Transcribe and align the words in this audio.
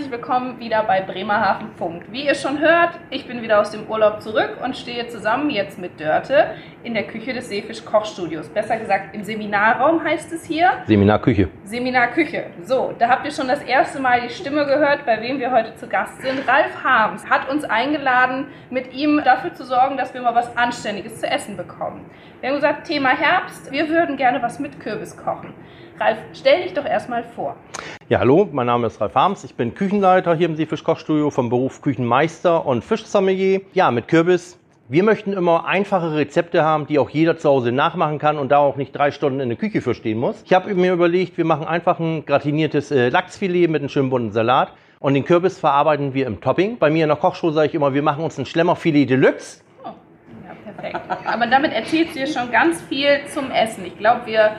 herzlich 0.00 0.18
willkommen 0.18 0.58
wieder 0.58 0.82
bei 0.84 1.02
Bremerhaven 1.02 1.72
Funk. 1.76 2.04
Wie 2.10 2.24
ihr 2.24 2.34
schon 2.34 2.58
hört, 2.58 2.98
ich 3.10 3.26
bin 3.26 3.42
wieder 3.42 3.60
aus 3.60 3.70
dem 3.70 3.86
Urlaub 3.86 4.22
zurück 4.22 4.56
und 4.64 4.74
stehe 4.74 5.06
zusammen 5.08 5.50
jetzt 5.50 5.78
mit 5.78 6.00
Dörte 6.00 6.54
in 6.82 6.94
der 6.94 7.02
Küche 7.02 7.34
des 7.34 7.50
Seefisch 7.50 7.84
Kochstudios. 7.84 8.48
Besser 8.48 8.78
gesagt 8.78 9.14
im 9.14 9.24
Seminarraum 9.24 10.02
heißt 10.02 10.32
es 10.32 10.46
hier. 10.46 10.70
Seminarküche. 10.86 11.50
Seminarküche. 11.64 12.46
So, 12.62 12.94
da 12.98 13.10
habt 13.10 13.26
ihr 13.26 13.30
schon 13.30 13.46
das 13.46 13.62
erste 13.62 14.00
Mal 14.00 14.22
die 14.22 14.32
Stimme 14.32 14.64
gehört, 14.64 15.04
bei 15.04 15.20
wem 15.20 15.38
wir 15.38 15.52
heute 15.52 15.74
zu 15.74 15.86
Gast 15.86 16.22
sind. 16.22 16.48
Ralf 16.48 16.82
Harms 16.82 17.28
hat 17.28 17.50
uns 17.50 17.64
eingeladen, 17.64 18.46
mit 18.70 18.94
ihm 18.94 19.20
dafür 19.22 19.52
zu 19.52 19.64
sorgen, 19.64 19.98
dass 19.98 20.14
wir 20.14 20.22
mal 20.22 20.34
was 20.34 20.56
Anständiges 20.56 21.20
zu 21.20 21.26
essen 21.26 21.58
bekommen. 21.58 22.06
Wir 22.40 22.48
haben 22.48 22.56
gesagt, 22.56 22.86
Thema 22.86 23.10
Herbst, 23.10 23.70
wir 23.70 23.90
würden 23.90 24.16
gerne 24.16 24.40
was 24.40 24.58
mit 24.60 24.80
Kürbis 24.80 25.14
kochen. 25.14 25.52
Ralf, 26.00 26.16
stell 26.32 26.62
dich 26.62 26.72
doch 26.72 26.86
erstmal 26.86 27.22
vor. 27.22 27.56
Ja, 28.08 28.20
hallo, 28.20 28.48
mein 28.50 28.66
Name 28.66 28.86
ist 28.86 29.02
Ralf 29.02 29.14
Harms. 29.14 29.44
Ich 29.44 29.54
bin 29.54 29.74
Küchenleiter 29.74 30.34
hier 30.34 30.46
im 30.46 30.56
Seefisch 30.56 30.82
Kochstudio 30.82 31.28
vom 31.28 31.50
Beruf 31.50 31.82
Küchenmeister 31.82 32.64
und 32.64 32.82
Fischsommelier. 32.82 33.60
Ja, 33.74 33.90
mit 33.90 34.08
Kürbis. 34.08 34.58
Wir 34.88 35.02
möchten 35.02 35.34
immer 35.34 35.66
einfache 35.66 36.14
Rezepte 36.14 36.64
haben, 36.64 36.86
die 36.86 36.98
auch 36.98 37.10
jeder 37.10 37.36
zu 37.36 37.50
Hause 37.50 37.70
nachmachen 37.70 38.18
kann 38.18 38.38
und 38.38 38.48
da 38.48 38.56
auch 38.56 38.76
nicht 38.76 38.96
drei 38.96 39.10
Stunden 39.10 39.40
in 39.40 39.50
der 39.50 39.58
Küche 39.58 39.82
für 39.82 39.94
stehen 39.94 40.16
muss. 40.16 40.42
Ich 40.46 40.54
habe 40.54 40.74
mir 40.74 40.94
überlegt, 40.94 41.36
wir 41.36 41.44
machen 41.44 41.66
einfach 41.66 42.00
ein 42.00 42.24
gratiniertes 42.24 42.90
äh, 42.90 43.10
Lachsfilet 43.10 43.68
mit 43.68 43.82
einem 43.82 43.90
schönen 43.90 44.08
bunten 44.08 44.32
Salat. 44.32 44.72
Und 45.00 45.12
den 45.12 45.26
Kürbis 45.26 45.58
verarbeiten 45.58 46.14
wir 46.14 46.26
im 46.26 46.40
Topping. 46.40 46.78
Bei 46.78 46.88
mir 46.88 47.04
in 47.04 47.08
der 47.08 47.18
Kochshow 47.18 47.50
sage 47.50 47.68
ich 47.68 47.74
immer, 47.74 47.92
wir 47.92 48.02
machen 48.02 48.24
uns 48.24 48.38
ein 48.38 48.46
Schlemmerfilet 48.46 49.04
Deluxe. 49.04 49.60
Oh, 49.84 49.88
ja, 50.46 50.72
perfekt. 50.72 50.98
Aber 51.26 51.46
damit 51.46 51.74
erzählst 51.74 52.14
du 52.14 52.20
dir 52.20 52.26
schon 52.26 52.50
ganz 52.50 52.80
viel 52.84 53.20
zum 53.26 53.50
Essen. 53.50 53.84
Ich 53.84 53.98
glaube, 53.98 54.22
wir 54.24 54.52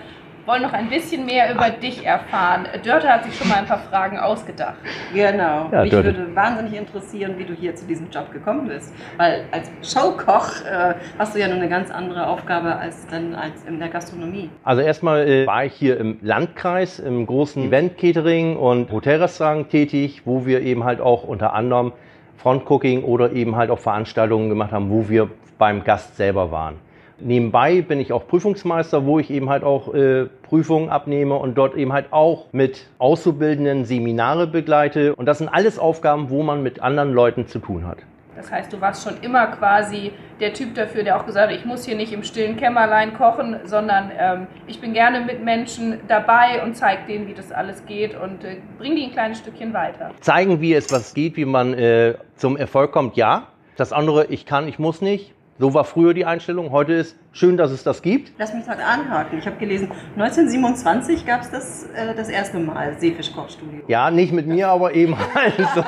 wollen 0.45 0.61
noch 0.61 0.73
ein 0.73 0.89
bisschen 0.89 1.25
mehr 1.25 1.53
über 1.53 1.69
dich 1.69 2.05
erfahren. 2.05 2.67
Dörte 2.83 3.07
hat 3.07 3.23
sich 3.25 3.35
schon 3.35 3.47
mal 3.49 3.57
ein 3.57 3.65
paar 3.65 3.79
Fragen 3.79 4.17
ausgedacht. 4.17 4.75
Genau. 5.13 5.69
Ja, 5.71 5.81
Mich 5.81 5.91
Dörte. 5.91 6.15
würde 6.17 6.35
wahnsinnig 6.35 6.73
interessieren, 6.75 7.35
wie 7.37 7.45
du 7.45 7.53
hier 7.53 7.75
zu 7.75 7.85
diesem 7.85 8.09
Job 8.09 8.31
gekommen 8.31 8.67
bist. 8.67 8.93
Weil 9.17 9.45
als 9.51 9.71
Showkoch 9.81 10.63
äh, 10.65 10.95
hast 11.17 11.35
du 11.35 11.39
ja 11.39 11.47
nur 11.47 11.57
eine 11.57 11.69
ganz 11.69 11.91
andere 11.91 12.27
Aufgabe 12.27 12.75
als 12.75 13.07
dann 13.07 13.35
als 13.35 13.63
in 13.65 13.79
der 13.79 13.89
Gastronomie. 13.89 14.49
Also 14.63 14.81
erstmal 14.81 15.27
äh, 15.27 15.47
war 15.47 15.65
ich 15.65 15.73
hier 15.73 15.99
im 15.99 16.17
Landkreis 16.21 16.99
im 16.99 17.25
großen 17.25 17.63
Event-Catering 17.67 18.57
und 18.57 18.91
Hotelrestaurant 18.91 19.69
tätig, 19.69 20.23
wo 20.25 20.45
wir 20.45 20.61
eben 20.61 20.83
halt 20.83 21.01
auch 21.01 21.23
unter 21.23 21.53
anderem 21.53 21.93
Frontcooking 22.37 23.03
oder 23.03 23.31
eben 23.33 23.55
halt 23.55 23.69
auch 23.69 23.79
Veranstaltungen 23.79 24.49
gemacht 24.49 24.71
haben, 24.71 24.89
wo 24.89 25.07
wir 25.09 25.29
beim 25.57 25.83
Gast 25.83 26.17
selber 26.17 26.51
waren. 26.51 26.75
Nebenbei 27.23 27.81
bin 27.81 27.99
ich 27.99 28.13
auch 28.13 28.27
Prüfungsmeister, 28.27 29.05
wo 29.05 29.19
ich 29.19 29.29
eben 29.29 29.49
halt 29.49 29.63
auch 29.63 29.93
äh, 29.93 30.25
Prüfungen 30.43 30.89
abnehme 30.89 31.35
und 31.35 31.57
dort 31.57 31.75
eben 31.75 31.93
halt 31.93 32.11
auch 32.11 32.47
mit 32.51 32.87
Auszubildenden 32.97 33.85
Seminare 33.85 34.47
begleite. 34.47 35.15
Und 35.15 35.25
das 35.27 35.37
sind 35.37 35.49
alles 35.49 35.77
Aufgaben, 35.79 36.29
wo 36.29 36.43
man 36.43 36.63
mit 36.63 36.81
anderen 36.81 37.13
Leuten 37.13 37.47
zu 37.47 37.59
tun 37.59 37.85
hat. 37.85 37.99
Das 38.35 38.49
heißt, 38.49 38.73
du 38.73 38.81
warst 38.81 39.03
schon 39.03 39.21
immer 39.21 39.47
quasi 39.47 40.13
der 40.39 40.53
Typ 40.53 40.73
dafür, 40.73 41.03
der 41.03 41.19
auch 41.19 41.25
gesagt 41.25 41.51
hat, 41.51 41.57
ich 41.57 41.65
muss 41.65 41.85
hier 41.85 41.95
nicht 41.95 42.11
im 42.11 42.23
stillen 42.23 42.57
Kämmerlein 42.57 43.13
kochen, 43.13 43.59
sondern 43.65 44.09
ähm, 44.17 44.47
ich 44.67 44.79
bin 44.79 44.93
gerne 44.93 45.21
mit 45.21 45.43
Menschen 45.43 45.99
dabei 46.07 46.63
und 46.63 46.75
zeige 46.75 47.05
denen, 47.07 47.27
wie 47.27 47.33
das 47.33 47.51
alles 47.51 47.85
geht 47.85 48.19
und 48.19 48.43
äh, 48.43 48.57
bring 48.79 48.95
die 48.95 49.03
ein 49.03 49.11
kleines 49.11 49.39
Stückchen 49.39 49.73
weiter. 49.73 50.11
Zeigen, 50.21 50.59
wie 50.61 50.73
es 50.73 50.91
was 50.91 51.13
geht, 51.13 51.35
wie 51.35 51.45
man 51.45 51.73
äh, 51.73 52.15
zum 52.35 52.57
Erfolg 52.57 52.91
kommt, 52.91 53.15
ja. 53.15 53.47
Das 53.75 53.93
andere, 53.93 54.25
ich 54.27 54.45
kann, 54.45 54.67
ich 54.67 54.79
muss 54.79 55.01
nicht. 55.01 55.33
So 55.59 55.73
war 55.75 55.83
früher 55.83 56.15
die 56.15 56.25
Einstellung. 56.25 56.71
Heute 56.71 56.93
ist 56.93 57.15
schön, 57.33 57.55
dass 57.55 57.69
es 57.69 57.83
das 57.83 58.01
gibt. 58.01 58.31
Lass 58.39 58.51
mich 58.53 58.65
mal 58.65 58.77
anhaken. 58.81 59.37
Ich 59.37 59.45
habe 59.45 59.57
gelesen, 59.57 59.91
1927 60.17 61.23
gab 61.25 61.41
es 61.41 61.51
das 61.51 61.83
äh, 61.93 62.15
das 62.15 62.29
erste 62.29 62.57
Mal 62.57 62.95
Seefischkochstudio. 62.99 63.81
Ja, 63.87 64.09
nicht 64.09 64.33
mit 64.33 64.47
mir, 64.47 64.69
aber 64.69 64.93
eben 64.95 65.15
halt 65.35 65.55
so. 65.75 65.81
Das 65.81 65.85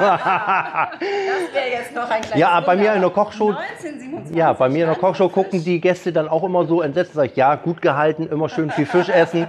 wäre 1.53 1.69
jetzt 1.71 1.95
noch 1.95 2.03
ein 2.09 2.21
kleines 2.21 2.37
Ja, 2.37 2.59
bei 2.59 2.75
mir 2.75 2.93
in 2.93 3.01
der 3.01 3.09
Kochshow- 3.09 3.55
1927. 3.55 4.35
Ja, 4.35 4.53
bei 4.53 4.69
mir 4.69 4.83
in 4.83 4.89
der 4.91 4.99
Kochshow 4.99 5.29
gucken 5.29 5.63
die 5.63 5.81
Gäste 5.81 6.13
dann 6.13 6.27
auch 6.27 6.43
immer 6.43 6.65
so 6.65 6.81
entsetzt. 6.83 7.13
Sag 7.13 7.31
ich, 7.31 7.35
ja, 7.35 7.55
gut 7.55 7.81
gehalten, 7.81 8.27
immer 8.27 8.49
schön 8.49 8.69
viel 8.69 8.85
Fisch 8.85 9.09
essen. 9.09 9.47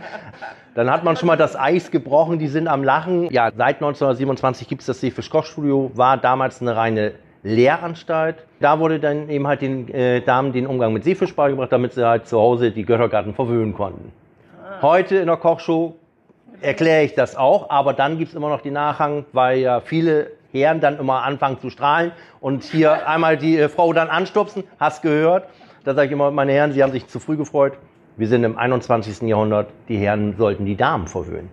Dann 0.75 0.91
hat 0.91 1.05
man 1.05 1.17
schon 1.17 1.27
mal 1.27 1.37
das 1.37 1.55
Eis 1.55 1.91
gebrochen, 1.91 2.39
die 2.39 2.49
sind 2.49 2.67
am 2.67 2.83
Lachen. 2.83 3.31
Ja, 3.31 3.51
seit 3.55 3.77
1927 3.77 4.69
gibt 4.69 4.81
es 4.81 4.87
das 4.87 5.01
Seefisch-Kochstudio, 5.01 5.91
war 5.95 6.17
damals 6.17 6.61
eine 6.63 6.75
reine 6.75 7.13
Lehranstalt. 7.45 8.37
Da 8.59 8.81
wurde 8.81 8.99
dann 8.99 9.29
eben 9.29 9.47
halt 9.47 9.61
den 9.61 9.89
äh, 9.93 10.23
Damen 10.23 10.53
den 10.53 10.67
Umgang 10.67 10.93
mit 10.93 11.05
Seefisch 11.05 11.37
beigebracht, 11.37 11.71
damit 11.71 11.93
sie 11.93 12.05
halt 12.05 12.27
zu 12.27 12.41
Hause 12.41 12.73
die 12.73 12.85
Göttergarten 12.85 13.35
verwöhnen 13.35 13.75
konnten. 13.75 14.13
Heute 14.83 15.17
in 15.17 15.27
der 15.27 15.37
Kochshow 15.37 15.95
erkläre 16.61 17.05
ich 17.05 17.15
das 17.15 17.37
auch, 17.37 17.71
aber 17.71 17.93
dann 17.93 18.19
gibt 18.19 18.31
es 18.31 18.35
immer 18.35 18.49
noch 18.49 18.63
den 18.63 18.73
Nachhang, 18.73 19.27
weil 19.33 19.59
ja 19.59 19.81
viele 19.81 20.31
Herren 20.53 20.81
dann 20.81 20.99
immer 20.99 21.23
anfangen 21.23 21.59
zu 21.61 21.69
strahlen 21.69 22.13
und 22.41 22.65
hier 22.65 23.07
einmal 23.09 23.37
die 23.37 23.59
äh, 23.59 23.69
Frau 23.69 23.93
dann 23.93 24.09
anstupsen, 24.09 24.65
hast 24.81 25.03
gehört. 25.03 25.47
Da 25.85 25.95
sage 25.95 26.07
ich 26.07 26.13
immer, 26.13 26.31
meine 26.31 26.53
Herren, 26.53 26.73
Sie 26.73 26.83
haben 26.83 26.93
sich 26.93 27.07
zu 27.07 27.21
früh 27.21 27.37
gefreut. 27.37 27.75
Wir 28.17 28.29
sind 28.29 28.45
im 28.45 28.57
21. 28.57 29.23
Jahrhundert, 29.29 29.69
die 29.89 29.99
Herren 29.99 30.37
sollten 30.39 30.65
die 30.65 30.77
Damen 30.77 31.09
verwöhnen. 31.09 31.51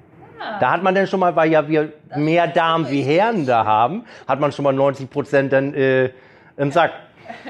Da 0.59 0.71
hat 0.71 0.83
man 0.83 0.95
dann 0.95 1.07
schon 1.07 1.19
mal, 1.19 1.35
weil 1.35 1.51
ja 1.51 1.67
wir 1.67 1.93
mehr 2.15 2.47
Damen 2.47 2.89
wie 2.89 3.01
Herren 3.01 3.45
da 3.45 3.65
haben, 3.65 4.05
hat 4.27 4.39
man 4.39 4.51
schon 4.51 4.63
mal 4.63 4.73
90 4.73 5.09
Prozent 5.09 5.53
dann 5.53 5.73
äh, 5.73 6.09
im 6.57 6.71
Sack. 6.71 6.91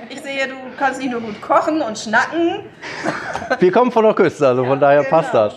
Ich 0.10 0.22
sehe, 0.22 0.48
du 0.48 0.56
kannst 0.78 1.00
nicht 1.00 1.12
nur 1.12 1.22
gut 1.22 1.42
kochen 1.42 1.82
und 1.82 1.98
schnacken. 1.98 2.66
Wir 3.60 3.72
kommen 3.72 3.92
von 3.92 4.04
der 4.06 4.14
Küste, 4.14 4.48
also 4.48 4.64
von 4.66 4.80
daher 4.80 5.04
passt 5.04 5.32
genau. 5.32 5.44
das. 5.46 5.56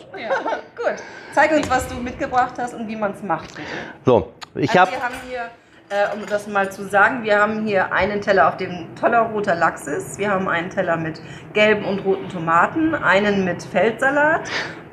Gut. 0.77 1.03
Zeig 1.33 1.51
uns, 1.53 1.69
was 1.69 1.89
du 1.89 1.97
mitgebracht 1.97 2.55
hast 2.59 2.75
und 2.75 2.87
wie 2.89 2.97
man 2.97 3.13
es 3.13 3.23
macht. 3.23 3.55
Bitte. 3.55 3.69
So, 4.05 4.33
ich 4.55 4.71
Also 4.71 4.81
habe 4.81 4.91
wir 4.93 5.03
haben 5.03 5.15
hier, 5.29 5.41
äh, 5.89 6.17
um 6.17 6.25
das 6.27 6.47
mal 6.47 6.71
zu 6.71 6.89
sagen, 6.89 7.25
wir 7.25 7.41
haben 7.41 7.67
hier 7.67 7.93
einen 7.93 8.21
Teller, 8.21 8.49
auf 8.49 8.57
dem 8.57 8.95
toller 8.95 9.21
roter 9.21 9.57
Lachs 9.57 9.87
ist. 9.87 10.19
Wir 10.19 10.31
haben 10.31 10.49
einen 10.49 10.71
Teller 10.71 10.97
mit 10.97 11.21
gelben 11.53 11.85
und 11.85 12.05
roten 12.05 12.29
Tomaten, 12.29 12.95
einen 12.95 13.45
mit 13.45 13.63
Feldsalat, 13.63 14.49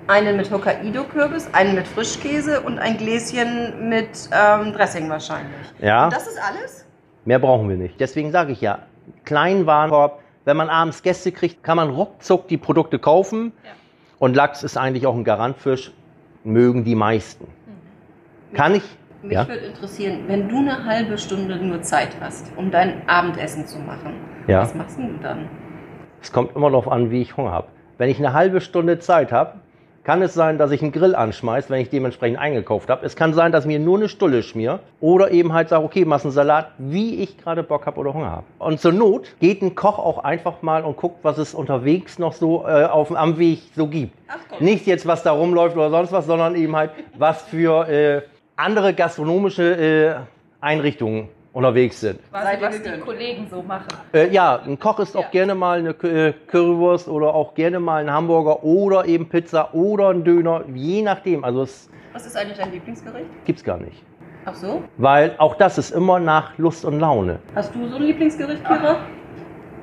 einen 0.08 0.38
mit 0.38 0.52
Hokkaido-Kürbis, 0.52 1.50
einen 1.54 1.76
mit 1.76 1.88
Frischkäse 1.88 2.62
und 2.62 2.80
ein 2.80 2.98
Gläschen 2.98 3.90
mit 3.90 4.30
ähm, 4.32 4.74
Dressing 4.74 5.10
wahrscheinlich. 5.10 5.56
Ja. 5.80 6.06
Und 6.06 6.14
das 6.14 6.28
ist 6.28 6.40
alles? 6.40 6.86
Mehr 7.26 7.40
brauchen 7.40 7.70
wir 7.70 7.78
nicht. 7.78 8.00
Deswegen 8.00 8.32
sage 8.32 8.52
ich 8.52 8.62
ja, 8.62 8.80
kleinen 9.26 9.66
Warenkorb. 9.66 10.20
Wenn 10.44 10.58
man 10.58 10.70
abends 10.70 11.04
Gäste 11.04 11.32
kriegt, 11.32 11.64
kann 11.64 11.78
man 11.78 11.90
ruckzuck 11.92 12.48
die 12.48 12.58
Produkte 12.58 12.98
kaufen. 12.98 13.52
Ja. 13.64 13.70
Und 14.18 14.36
Lachs 14.36 14.64
ist 14.64 14.76
eigentlich 14.78 15.06
auch 15.06 15.16
ein 15.16 15.24
Garantfisch. 15.24 15.92
Mögen 16.44 16.84
die 16.84 16.96
meisten. 16.96 17.48
Kann 18.54 18.76
ich? 18.76 18.84
Mich 19.22 19.34
Ja. 19.34 19.48
würde 19.48 19.62
interessieren, 19.62 20.22
wenn 20.26 20.50
du 20.50 20.58
eine 20.58 20.84
halbe 20.86 21.18
Stunde 21.20 21.56
nur 21.58 21.84
Zeit 21.84 22.10
hast, 22.20 22.48
um 22.58 22.72
dein 22.72 23.08
Abendessen 23.08 23.68
zu 23.68 23.78
machen, 23.78 24.14
Ja. 24.48 24.62
was 24.62 24.74
machst 24.74 24.98
du 24.98 25.08
dann? 25.22 25.48
Es 26.24 26.32
kommt 26.32 26.56
immer 26.56 26.72
darauf 26.72 26.88
an, 26.88 27.12
wie 27.12 27.22
ich 27.22 27.38
Hunger 27.38 27.52
habe. 27.52 27.68
Wenn 28.00 28.10
ich 28.10 28.18
eine 28.18 28.34
halbe 28.34 28.62
Stunde 28.62 28.98
Zeit 28.98 29.32
habe, 29.32 29.60
kann 30.04 30.22
es 30.22 30.34
sein, 30.34 30.58
dass 30.58 30.72
ich 30.72 30.82
einen 30.82 30.92
Grill 30.92 31.16
anschmeiße, 31.16 31.70
wenn 31.70 31.82
ich 31.82 31.90
dementsprechend 31.90 32.40
eingekauft 32.40 32.90
habe. 32.90 33.06
Es 33.06 33.16
kann 33.16 33.34
sein, 33.34 33.52
dass 33.52 33.66
ich 33.66 33.68
mir 33.68 33.80
nur 33.80 33.98
eine 33.98 34.10
Stulle 34.10 34.44
schmier 34.44 34.80
oder 35.00 35.32
eben 35.32 35.54
halt 35.54 35.70
sage, 35.70 35.84
okay, 35.84 36.06
mach 36.06 36.24
einen 36.24 36.32
Salat, 36.32 36.72
wie 36.78 37.22
ich 37.22 37.38
gerade 37.38 37.64
Bock 37.64 37.86
habe 37.86 38.00
oder 38.00 38.14
Hunger 38.14 38.32
habe. 38.32 38.46
Und 38.60 38.80
zur 38.80 38.94
Not 38.94 39.36
geht 39.40 39.62
ein 39.62 39.76
Koch 39.76 40.00
auch 40.00 40.24
einfach 40.24 40.62
mal 40.62 40.84
und 40.84 40.98
guckt, 40.98 41.20
was 41.24 41.38
es 41.38 41.54
unterwegs 41.54 42.20
noch 42.20 42.34
so 42.34 42.66
äh, 42.68 42.86
auf, 42.86 43.16
am 43.16 43.38
Weg 43.38 43.62
so 43.76 43.88
gibt. 43.88 44.16
Nicht 44.60 44.88
jetzt, 44.88 45.06
was 45.06 45.24
da 45.24 45.32
rumläuft 45.32 45.76
oder 45.76 45.90
sonst 45.90 46.12
was, 46.12 46.26
sondern 46.26 46.56
eben 46.56 46.76
halt, 46.76 46.92
was 47.18 47.44
für 47.44 47.88
äh, 47.88 48.22
andere 48.56 48.94
gastronomische 48.94 49.64
äh, 49.64 50.16
Einrichtungen 50.62 51.30
unterwegs 51.54 52.00
sind. 52.00 52.20
Quasi, 52.32 52.62
was 52.62 52.82
die. 52.82 52.90
Kollegen 53.00 53.48
so 53.50 53.62
machen. 53.62 53.88
Äh, 54.14 54.30
ja, 54.30 54.62
ein 54.66 54.80
Koch 54.80 55.00
isst 55.00 55.16
auch 55.18 55.24
Ja. 55.24 55.30
gerne 55.32 55.56
mal 55.56 55.80
eine 55.80 55.90
äh, 55.90 56.34
Currywurst 56.48 57.08
oder 57.08 57.34
auch 57.34 57.54
gerne 57.54 57.80
mal 57.80 57.98
einen 58.02 58.12
Hamburger 58.12 58.64
oder 58.64 59.06
eben 59.06 59.28
Pizza 59.28 59.74
oder 59.74 60.10
einen 60.10 60.24
Döner, 60.24 60.64
je 60.74 61.02
nachdem. 61.02 61.44
Also 61.44 61.64
es 61.64 61.90
Was 62.14 62.26
ist 62.26 62.38
eigentlich 62.38 62.58
dein 62.58 62.72
Lieblingsgericht? 62.72 63.26
gibt's 63.46 63.64
gar 63.64 63.78
nicht. 63.78 64.04
Ach 64.46 64.56
so? 64.56 64.82
Weil 64.98 65.36
auch 65.38 65.56
das 65.56 65.78
ist 65.78 65.92
immer 65.92 66.20
nach 66.20 66.58
Lust 66.58 66.84
und 66.86 67.00
Laune. 67.00 67.40
Hast 67.54 67.76
du 67.76 67.88
so 67.88 67.98
ein 67.98 68.04
Lieblingsgericht, 68.04 68.64
Kira? 68.66 68.98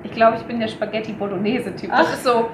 Ich 0.02 0.12
glaube, 0.12 0.36
ich 0.38 0.42
bin 0.44 0.58
der 0.60 0.68
Spaghetti 0.68 1.12
Bolognese-Typ. 1.12 1.90
Ach. 1.92 2.00
Das 2.02 2.14
ist 2.14 2.24
so. 2.24 2.48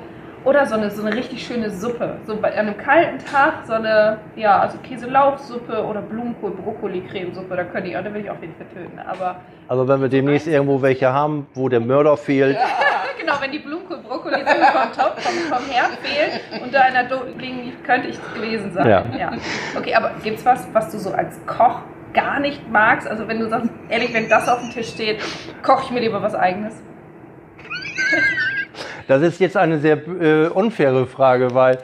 Oder 0.44 0.66
so 0.66 0.74
eine, 0.74 0.90
so 0.90 1.02
eine 1.04 1.16
richtig 1.16 1.46
schöne 1.46 1.70
Suppe. 1.70 2.16
So 2.26 2.36
bei 2.36 2.52
einem 2.52 2.76
kalten 2.76 3.18
Tag 3.24 3.64
so 3.66 3.72
eine, 3.72 4.18
ja, 4.36 4.58
also 4.60 4.76
Käselauchsuppe 4.78 5.82
oder 5.84 6.02
Blumenkohl, 6.02 6.50
Brokkoli-Cremesuppe. 6.50 7.56
Da 7.56 7.64
könnte 7.64 7.88
ich, 7.88 7.94
da 7.94 8.04
will 8.12 8.20
ich 8.22 8.30
auch 8.30 8.40
wen 8.40 8.54
vertöten. 8.54 8.98
Aber 8.98 9.36
Also 9.68 9.88
wenn 9.88 10.02
wir 10.02 10.08
demnächst 10.08 10.46
irgendwo 10.46 10.82
welche 10.82 11.12
haben, 11.12 11.46
wo 11.54 11.70
der 11.70 11.80
Mörder 11.80 12.16
fehlt, 12.18 12.58
genau, 13.20 13.34
wenn 13.40 13.52
die 13.52 13.58
Blumenkohl-Brokkoli-Suppe 13.60 14.66
vom 14.72 14.92
Topf, 14.92 15.22
vom, 15.22 15.56
vom 15.56 15.66
Herd 15.70 15.92
fehlt 16.02 16.62
und 16.62 16.74
da 16.74 16.80
einer 16.82 17.04
Do 17.04 17.22
liegen, 17.38 17.72
könnte 17.82 18.08
ich 18.08 18.18
gewesen 18.34 18.72
sein. 18.72 18.86
Ja. 19.18 19.32
Okay, 19.78 19.94
aber 19.94 20.10
gibt's 20.22 20.44
was, 20.44 20.66
was 20.74 20.90
du 20.92 20.98
so 20.98 21.12
als 21.12 21.38
Koch 21.46 21.80
gar 22.12 22.38
nicht 22.40 22.70
magst? 22.70 23.08
Also 23.08 23.26
wenn 23.28 23.40
du 23.40 23.48
sagst, 23.48 23.70
ehrlich, 23.88 24.12
wenn 24.12 24.28
das 24.28 24.46
auf 24.48 24.60
dem 24.60 24.70
Tisch 24.70 24.88
steht, 24.90 25.22
koche 25.62 25.84
ich 25.86 25.90
mir 25.90 26.00
lieber 26.00 26.22
was 26.22 26.34
eigenes. 26.34 26.74
Das 29.08 29.22
ist 29.22 29.40
jetzt 29.40 29.56
eine 29.56 29.78
sehr 29.78 30.06
äh, 30.06 30.48
unfaire 30.48 31.06
Frage, 31.06 31.54
weil 31.54 31.78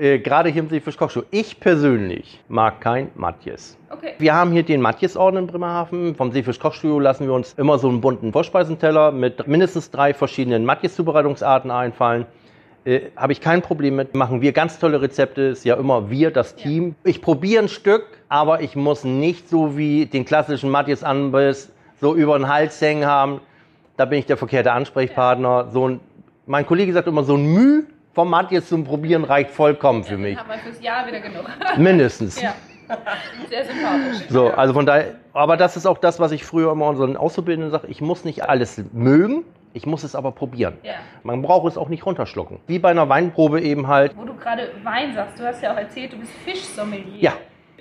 äh, 0.00 0.18
gerade 0.18 0.48
hier 0.48 0.62
im 0.62 0.68
Seefisch-Kochshow. 0.70 1.24
Ich 1.30 1.60
persönlich 1.60 2.40
mag 2.48 2.80
kein 2.80 3.10
Matjes. 3.16 3.76
Okay. 3.90 4.14
Wir 4.18 4.34
haben 4.34 4.50
hier 4.50 4.62
den 4.62 4.80
Matjes-Orden 4.80 5.36
in 5.36 5.46
Bremerhaven. 5.46 6.14
Vom 6.14 6.32
Seefisch-Kochstudio 6.32 6.98
lassen 6.98 7.26
wir 7.26 7.34
uns 7.34 7.52
immer 7.54 7.78
so 7.78 7.88
einen 7.88 8.00
bunten 8.00 8.32
Vorspeisenteller 8.32 9.12
mit 9.12 9.46
mindestens 9.46 9.90
drei 9.90 10.14
verschiedenen 10.14 10.64
Matjes-Zubereitungsarten 10.64 11.70
einfallen. 11.70 12.24
Äh, 12.86 13.00
Habe 13.14 13.32
ich 13.32 13.42
kein 13.42 13.60
Problem 13.60 13.96
mit. 13.96 14.14
Machen 14.14 14.40
wir 14.40 14.52
ganz 14.52 14.78
tolle 14.78 15.02
Rezepte. 15.02 15.42
Ist 15.42 15.66
ja 15.66 15.74
immer 15.74 16.08
wir, 16.08 16.30
das 16.30 16.56
Team. 16.56 16.94
Ich 17.04 17.20
probiere 17.20 17.64
ein 17.64 17.68
Stück, 17.68 18.06
aber 18.30 18.62
ich 18.62 18.76
muss 18.76 19.04
nicht 19.04 19.50
so 19.50 19.76
wie 19.76 20.06
den 20.06 20.24
klassischen 20.24 20.70
Matjes-Anbiss 20.70 21.72
so 22.00 22.14
über 22.14 22.38
den 22.38 22.48
Hals 22.48 22.80
hängen 22.80 23.04
haben. 23.04 23.42
Da 23.98 24.06
bin 24.06 24.18
ich 24.18 24.24
der 24.24 24.38
verkehrte 24.38 24.72
Ansprechpartner. 24.72 25.68
So 25.72 25.88
ein, 25.88 26.00
mein 26.50 26.66
Kollege 26.66 26.92
sagt 26.92 27.06
immer, 27.06 27.22
so 27.22 27.36
ein 27.36 27.46
Müh 27.46 27.84
vom 28.12 28.28
Matjes 28.28 28.68
zum 28.68 28.82
Probieren 28.82 29.22
reicht 29.22 29.52
vollkommen 29.52 30.02
für 30.02 30.18
mich. 30.18 30.36
Haben 30.36 30.48
wir 30.50 30.58
fürs 30.58 30.82
Jahr 30.82 31.06
wieder 31.06 31.20
genug. 31.20 31.44
Mindestens. 31.76 32.42
ja. 32.42 32.54
Sehr 33.48 33.64
sympathisch. 33.64 34.26
So, 34.30 34.48
also 34.48 34.74
von 34.74 34.84
daher, 34.84 35.14
aber 35.32 35.56
das 35.56 35.76
ist 35.76 35.86
auch 35.86 35.98
das, 35.98 36.18
was 36.18 36.32
ich 36.32 36.44
früher 36.44 36.72
immer 36.72 36.88
unseren 36.88 37.16
Auszubildenden 37.16 37.70
sage. 37.70 37.86
Ich 37.86 38.00
muss 38.00 38.24
nicht 38.24 38.48
alles 38.48 38.82
mögen, 38.92 39.44
ich 39.74 39.86
muss 39.86 40.02
es 40.02 40.16
aber 40.16 40.32
probieren. 40.32 40.76
Ja. 40.82 40.94
Man 41.22 41.40
braucht 41.40 41.68
es 41.68 41.78
auch 41.78 41.88
nicht 41.88 42.04
runterschlucken. 42.04 42.58
Wie 42.66 42.80
bei 42.80 42.90
einer 42.90 43.08
Weinprobe 43.08 43.60
eben 43.60 43.86
halt. 43.86 44.16
Wo 44.16 44.24
du 44.24 44.34
gerade 44.34 44.72
Wein 44.82 45.14
sagst, 45.14 45.38
du 45.38 45.44
hast 45.44 45.62
ja 45.62 45.72
auch 45.72 45.78
erzählt, 45.78 46.12
du 46.14 46.16
bist 46.16 46.32
Fischsommelier. 46.44 47.20
Ja, 47.20 47.32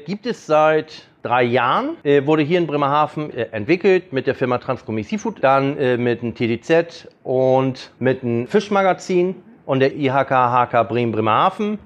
gibt 0.06 0.28
es 0.28 0.46
seit 0.46 1.09
drei 1.22 1.44
Jahren, 1.44 1.98
äh, 2.04 2.26
wurde 2.26 2.44
hier 2.44 2.60
in 2.60 2.68
Bremerhaven 2.68 3.32
äh, 3.32 3.48
entwickelt 3.52 4.14
mit 4.14 4.28
der 4.28 4.36
Firma 4.36 4.58
Transcomi 4.58 5.04
Seafood, 5.04 5.44
dann 5.44 5.78
äh, 5.78 5.98
mit 5.98 6.22
dem 6.22 6.34
TDZ 6.34 7.08
und 7.24 7.92
mit 8.00 8.24
dem 8.24 8.48
Fischmagazin 8.48 9.36
und 9.66 9.80
der 9.80 9.96
IHK 9.96 10.30
HK 10.30 10.88
Bremen 10.88 11.12
Bremerhaven. 11.12 11.80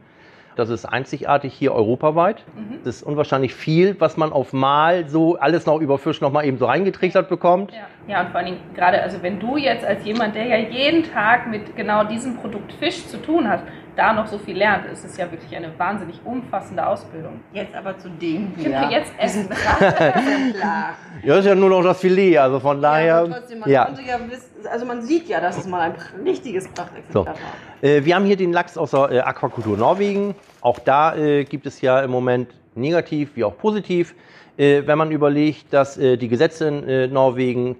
Das 0.55 0.69
ist 0.69 0.85
einzigartig 0.85 1.53
hier 1.53 1.73
europaweit. 1.73 2.43
Das 2.83 2.97
ist 2.97 3.03
unwahrscheinlich 3.03 3.55
viel, 3.55 3.99
was 3.99 4.17
man 4.17 4.31
auf 4.31 4.53
Mal 4.53 5.09
so 5.09 5.35
alles 5.37 5.65
noch 5.65 5.79
über 5.79 5.97
Fisch 5.97 6.21
noch 6.21 6.31
mal 6.31 6.45
eben 6.45 6.57
so 6.59 6.65
reingetrichtert 6.65 7.27
bekommt. 7.27 7.71
Ja. 7.71 7.87
ja, 8.07 8.21
und 8.21 8.29
vor 8.29 8.37
allen 8.37 8.45
Dingen 8.45 8.59
gerade, 8.75 9.01
also 9.01 9.21
wenn 9.23 9.39
du 9.39 9.57
jetzt 9.57 9.83
als 9.83 10.05
jemand, 10.05 10.35
der 10.35 10.45
ja 10.45 10.57
jeden 10.57 11.03
Tag 11.11 11.49
mit 11.49 11.75
genau 11.75 12.03
diesem 12.03 12.37
Produkt 12.37 12.71
Fisch 12.73 13.07
zu 13.07 13.17
tun 13.17 13.49
hat, 13.49 13.63
da 13.95 14.13
noch 14.13 14.27
so 14.27 14.37
viel 14.37 14.57
lernt, 14.57 14.85
ist 14.85 15.03
es 15.05 15.17
ja 15.17 15.29
wirklich 15.31 15.55
eine 15.55 15.77
wahnsinnig 15.77 16.19
umfassende 16.23 16.85
Ausbildung. 16.85 17.41
Jetzt 17.53 17.75
aber 17.75 17.97
zu 17.97 18.09
dem 18.09 18.53
hier. 18.57 18.71
Wir 18.71 18.91
jetzt 18.91 19.11
essen? 19.17 19.49
Klar. 20.59 20.95
Ja, 21.23 21.37
ist 21.37 21.45
ja 21.45 21.55
nur 21.55 21.69
noch 21.69 21.83
das 21.83 21.99
Filet, 21.99 22.37
also 22.37 22.59
von 22.59 22.77
Ja, 22.77 22.81
daher. 22.81 23.15
aber 23.17 23.31
trotzdem, 23.31 23.59
man 23.59 23.69
ja. 23.69 23.85
konnte 23.85 24.01
ja 24.01 24.19
wissen, 24.29 24.67
also 24.71 24.85
man 24.85 25.01
sieht 25.01 25.27
ja, 25.27 25.39
dass 25.39 25.57
es 25.57 25.67
mal 25.67 25.81
ein 25.81 25.95
richtiges 26.25 26.67
Prachtexemplar 26.69 27.25
war. 27.25 27.35
Äh, 27.81 28.03
wir 28.05 28.15
haben 28.15 28.25
hier 28.25 28.37
den 28.37 28.53
Lachs 28.53 28.77
aus 28.77 28.91
der 28.91 29.11
äh, 29.11 29.19
Aquakultur 29.19 29.77
Norwegen. 29.77 30.35
Auch 30.61 30.79
da 30.79 31.15
äh, 31.15 31.43
gibt 31.43 31.65
es 31.65 31.81
ja 31.81 32.01
im 32.01 32.11
Moment 32.11 32.53
negativ 32.75 33.35
wie 33.35 33.43
auch 33.43 33.57
positiv. 33.57 34.15
Äh, 34.57 34.83
wenn 34.85 34.97
man 34.97 35.11
überlegt, 35.11 35.73
dass 35.73 35.95
die 35.95 36.27
Gesetze 36.27 36.67
in 36.67 37.13
Norwegen 37.13 37.75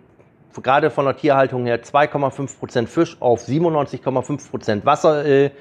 gerade 0.62 0.92
von 0.92 1.06
der 1.06 1.16
Tierhaltung 1.18 1.66
her 1.66 1.81
2,5% 1.81 2.88
Fisch 2.88 3.18
auf 3.19 3.42
97,5% 3.42 4.86
Wasser 4.86 5.25
äh, 5.25 5.51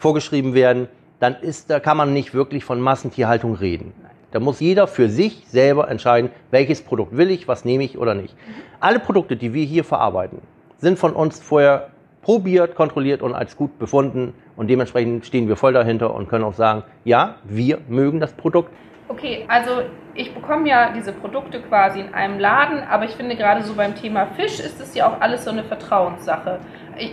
vorgeschrieben 0.00 0.54
werden, 0.54 0.88
dann 1.20 1.36
ist, 1.36 1.70
da 1.70 1.78
kann 1.78 1.96
man 1.96 2.12
nicht 2.12 2.34
wirklich 2.34 2.64
von 2.64 2.80
Massentierhaltung 2.80 3.54
reden. 3.54 3.92
Da 4.32 4.40
muss 4.40 4.60
jeder 4.60 4.86
für 4.86 5.08
sich 5.08 5.44
selber 5.46 5.88
entscheiden, 5.88 6.30
welches 6.50 6.82
Produkt 6.82 7.16
will 7.16 7.30
ich, 7.30 7.46
was 7.46 7.64
nehme 7.64 7.84
ich 7.84 7.98
oder 7.98 8.14
nicht. 8.14 8.34
Alle 8.80 8.98
Produkte, 8.98 9.36
die 9.36 9.52
wir 9.52 9.64
hier 9.64 9.84
verarbeiten, 9.84 10.40
sind 10.78 10.98
von 10.98 11.12
uns 11.12 11.40
vorher 11.40 11.90
probiert, 12.22 12.74
kontrolliert 12.74 13.22
und 13.22 13.34
als 13.34 13.56
gut 13.56 13.78
befunden. 13.78 14.32
Und 14.56 14.68
dementsprechend 14.68 15.26
stehen 15.26 15.48
wir 15.48 15.56
voll 15.56 15.72
dahinter 15.72 16.14
und 16.14 16.28
können 16.28 16.44
auch 16.44 16.54
sagen, 16.54 16.84
ja, 17.04 17.36
wir 17.44 17.78
mögen 17.88 18.20
das 18.20 18.32
Produkt. 18.32 18.72
Okay, 19.08 19.44
also 19.48 19.82
ich 20.14 20.32
bekomme 20.32 20.68
ja 20.68 20.92
diese 20.92 21.12
Produkte 21.12 21.60
quasi 21.60 22.00
in 22.00 22.14
einem 22.14 22.38
Laden, 22.38 22.82
aber 22.88 23.04
ich 23.04 23.12
finde 23.12 23.36
gerade 23.36 23.62
so 23.64 23.74
beim 23.74 23.94
Thema 23.96 24.26
Fisch 24.36 24.60
ist 24.60 24.80
es 24.80 24.94
ja 24.94 25.08
auch 25.08 25.20
alles 25.20 25.44
so 25.44 25.50
eine 25.50 25.64
Vertrauenssache. 25.64 26.60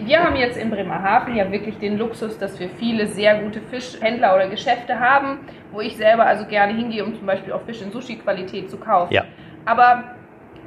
Wir 0.04 0.24
haben 0.24 0.36
jetzt 0.36 0.58
in 0.58 0.70
Bremerhaven 0.70 1.36
ja 1.36 1.50
wirklich 1.50 1.78
den 1.78 1.98
Luxus, 1.98 2.38
dass 2.38 2.60
wir 2.60 2.70
viele 2.70 3.08
sehr 3.08 3.42
gute 3.42 3.62
Fischhändler 3.62 4.36
oder 4.36 4.48
Geschäfte 4.50 5.00
haben, 5.00 5.40
wo 5.72 5.80
ich 5.80 5.96
selber 5.96 6.26
also 6.26 6.46
gerne 6.46 6.74
hingehe, 6.74 7.06
um 7.06 7.16
zum 7.16 7.26
Beispiel 7.26 7.54
auch 7.54 7.62
Fisch 7.62 7.82
in 7.82 7.92
Sushi-Qualität 7.92 8.70
zu 8.70 8.78
kaufen. 8.78 9.14
Ja. 9.14 9.24
Aber 9.66 10.04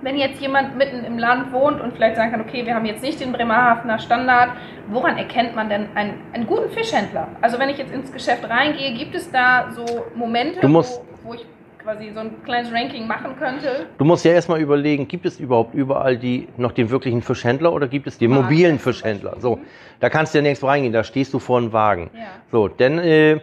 wenn 0.02 0.16
jetzt 0.16 0.40
jemand 0.40 0.76
mitten 0.76 1.04
im 1.04 1.18
Land 1.18 1.52
wohnt 1.52 1.80
und 1.80 1.92
vielleicht 1.92 2.16
sagen 2.16 2.30
kann, 2.30 2.40
okay, 2.40 2.64
wir 2.64 2.74
haben 2.74 2.86
jetzt 2.86 3.02
nicht 3.02 3.20
den 3.20 3.32
Bremerhavener 3.32 3.98
Standard, 3.98 4.52
woran 4.88 5.18
erkennt 5.18 5.54
man 5.54 5.68
denn 5.68 5.88
einen, 5.94 6.14
einen 6.32 6.46
guten 6.46 6.70
Fischhändler? 6.70 7.28
Also 7.40 7.58
wenn 7.58 7.68
ich 7.68 7.78
jetzt 7.78 7.92
ins 7.92 8.12
Geschäft 8.12 8.48
reingehe, 8.48 8.94
gibt 8.94 9.14
es 9.14 9.30
da 9.30 9.70
so 9.70 9.84
Momente, 10.14 10.62
wo, 10.62 10.82
wo 11.24 11.34
ich 11.34 11.44
quasi 11.82 12.10
so 12.14 12.20
ein 12.20 12.42
kleines 12.44 12.72
Ranking 12.72 13.06
machen 13.06 13.36
könnte? 13.38 13.86
Du 13.98 14.04
musst 14.04 14.24
ja 14.24 14.32
erstmal 14.32 14.60
überlegen, 14.60 15.08
gibt 15.08 15.24
es 15.26 15.40
überhaupt 15.40 15.74
überall 15.74 16.16
die, 16.16 16.48
noch 16.56 16.72
den 16.72 16.90
wirklichen 16.90 17.22
Fischhändler 17.22 17.72
oder 17.72 17.88
gibt 17.88 18.06
es 18.06 18.18
den 18.18 18.30
Wagen 18.30 18.42
mobilen 18.42 18.78
Fischhändler? 18.78 19.36
So, 19.40 19.56
Mhm. 19.56 19.60
da 20.00 20.10
kannst 20.10 20.34
du 20.34 20.38
ja 20.38 20.42
nirgendwo 20.42 20.66
reingehen, 20.66 20.92
da 20.92 21.04
stehst 21.04 21.32
du 21.32 21.38
vor 21.38 21.58
einem 21.58 21.72
Wagen. 21.72 22.10
Ja. 22.14 22.20
So, 22.52 22.68
denn 22.68 22.98
äh, 22.98 23.40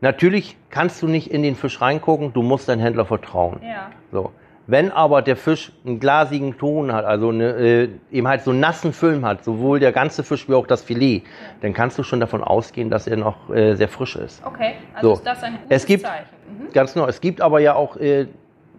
natürlich 0.00 0.56
kannst 0.70 1.02
du 1.02 1.06
nicht 1.08 1.30
in 1.30 1.42
den 1.42 1.56
Fisch 1.56 1.80
reingucken, 1.80 2.32
du 2.32 2.42
musst 2.42 2.68
deinem 2.68 2.80
Händler 2.80 3.04
vertrauen. 3.04 3.60
Ja. 3.62 3.90
So. 4.12 4.32
Wenn 4.70 4.92
aber 4.92 5.22
der 5.22 5.36
Fisch 5.36 5.72
einen 5.86 5.98
glasigen 5.98 6.58
Ton 6.58 6.92
hat, 6.92 7.06
also 7.06 7.30
eine, 7.30 7.52
äh, 7.56 7.88
eben 8.12 8.28
halt 8.28 8.42
so 8.42 8.50
einen 8.50 8.60
nassen 8.60 8.92
Film 8.92 9.24
hat, 9.24 9.42
sowohl 9.42 9.80
der 9.80 9.92
ganze 9.92 10.22
Fisch 10.22 10.46
wie 10.46 10.52
auch 10.52 10.66
das 10.66 10.82
Filet, 10.82 11.22
dann 11.62 11.72
kannst 11.72 11.96
du 11.98 12.02
schon 12.02 12.20
davon 12.20 12.44
ausgehen, 12.44 12.90
dass 12.90 13.06
er 13.06 13.16
noch 13.16 13.48
äh, 13.48 13.74
sehr 13.76 13.88
frisch 13.88 14.14
ist. 14.16 14.42
Okay, 14.44 14.74
also 14.94 15.08
So. 15.08 15.14
ist 15.14 15.26
das 15.26 15.42
ein 15.42 15.52
gutes 15.54 15.66
Es 15.70 15.86
gibt- 15.86 16.04
Zeichen. 16.04 16.26
Mhm. 16.66 16.72
Ganz 16.74 16.92
genau. 16.92 17.06
Es 17.06 17.22
gibt 17.22 17.40
aber 17.40 17.60
ja 17.60 17.76
auch 17.76 17.96
äh, 17.96 18.26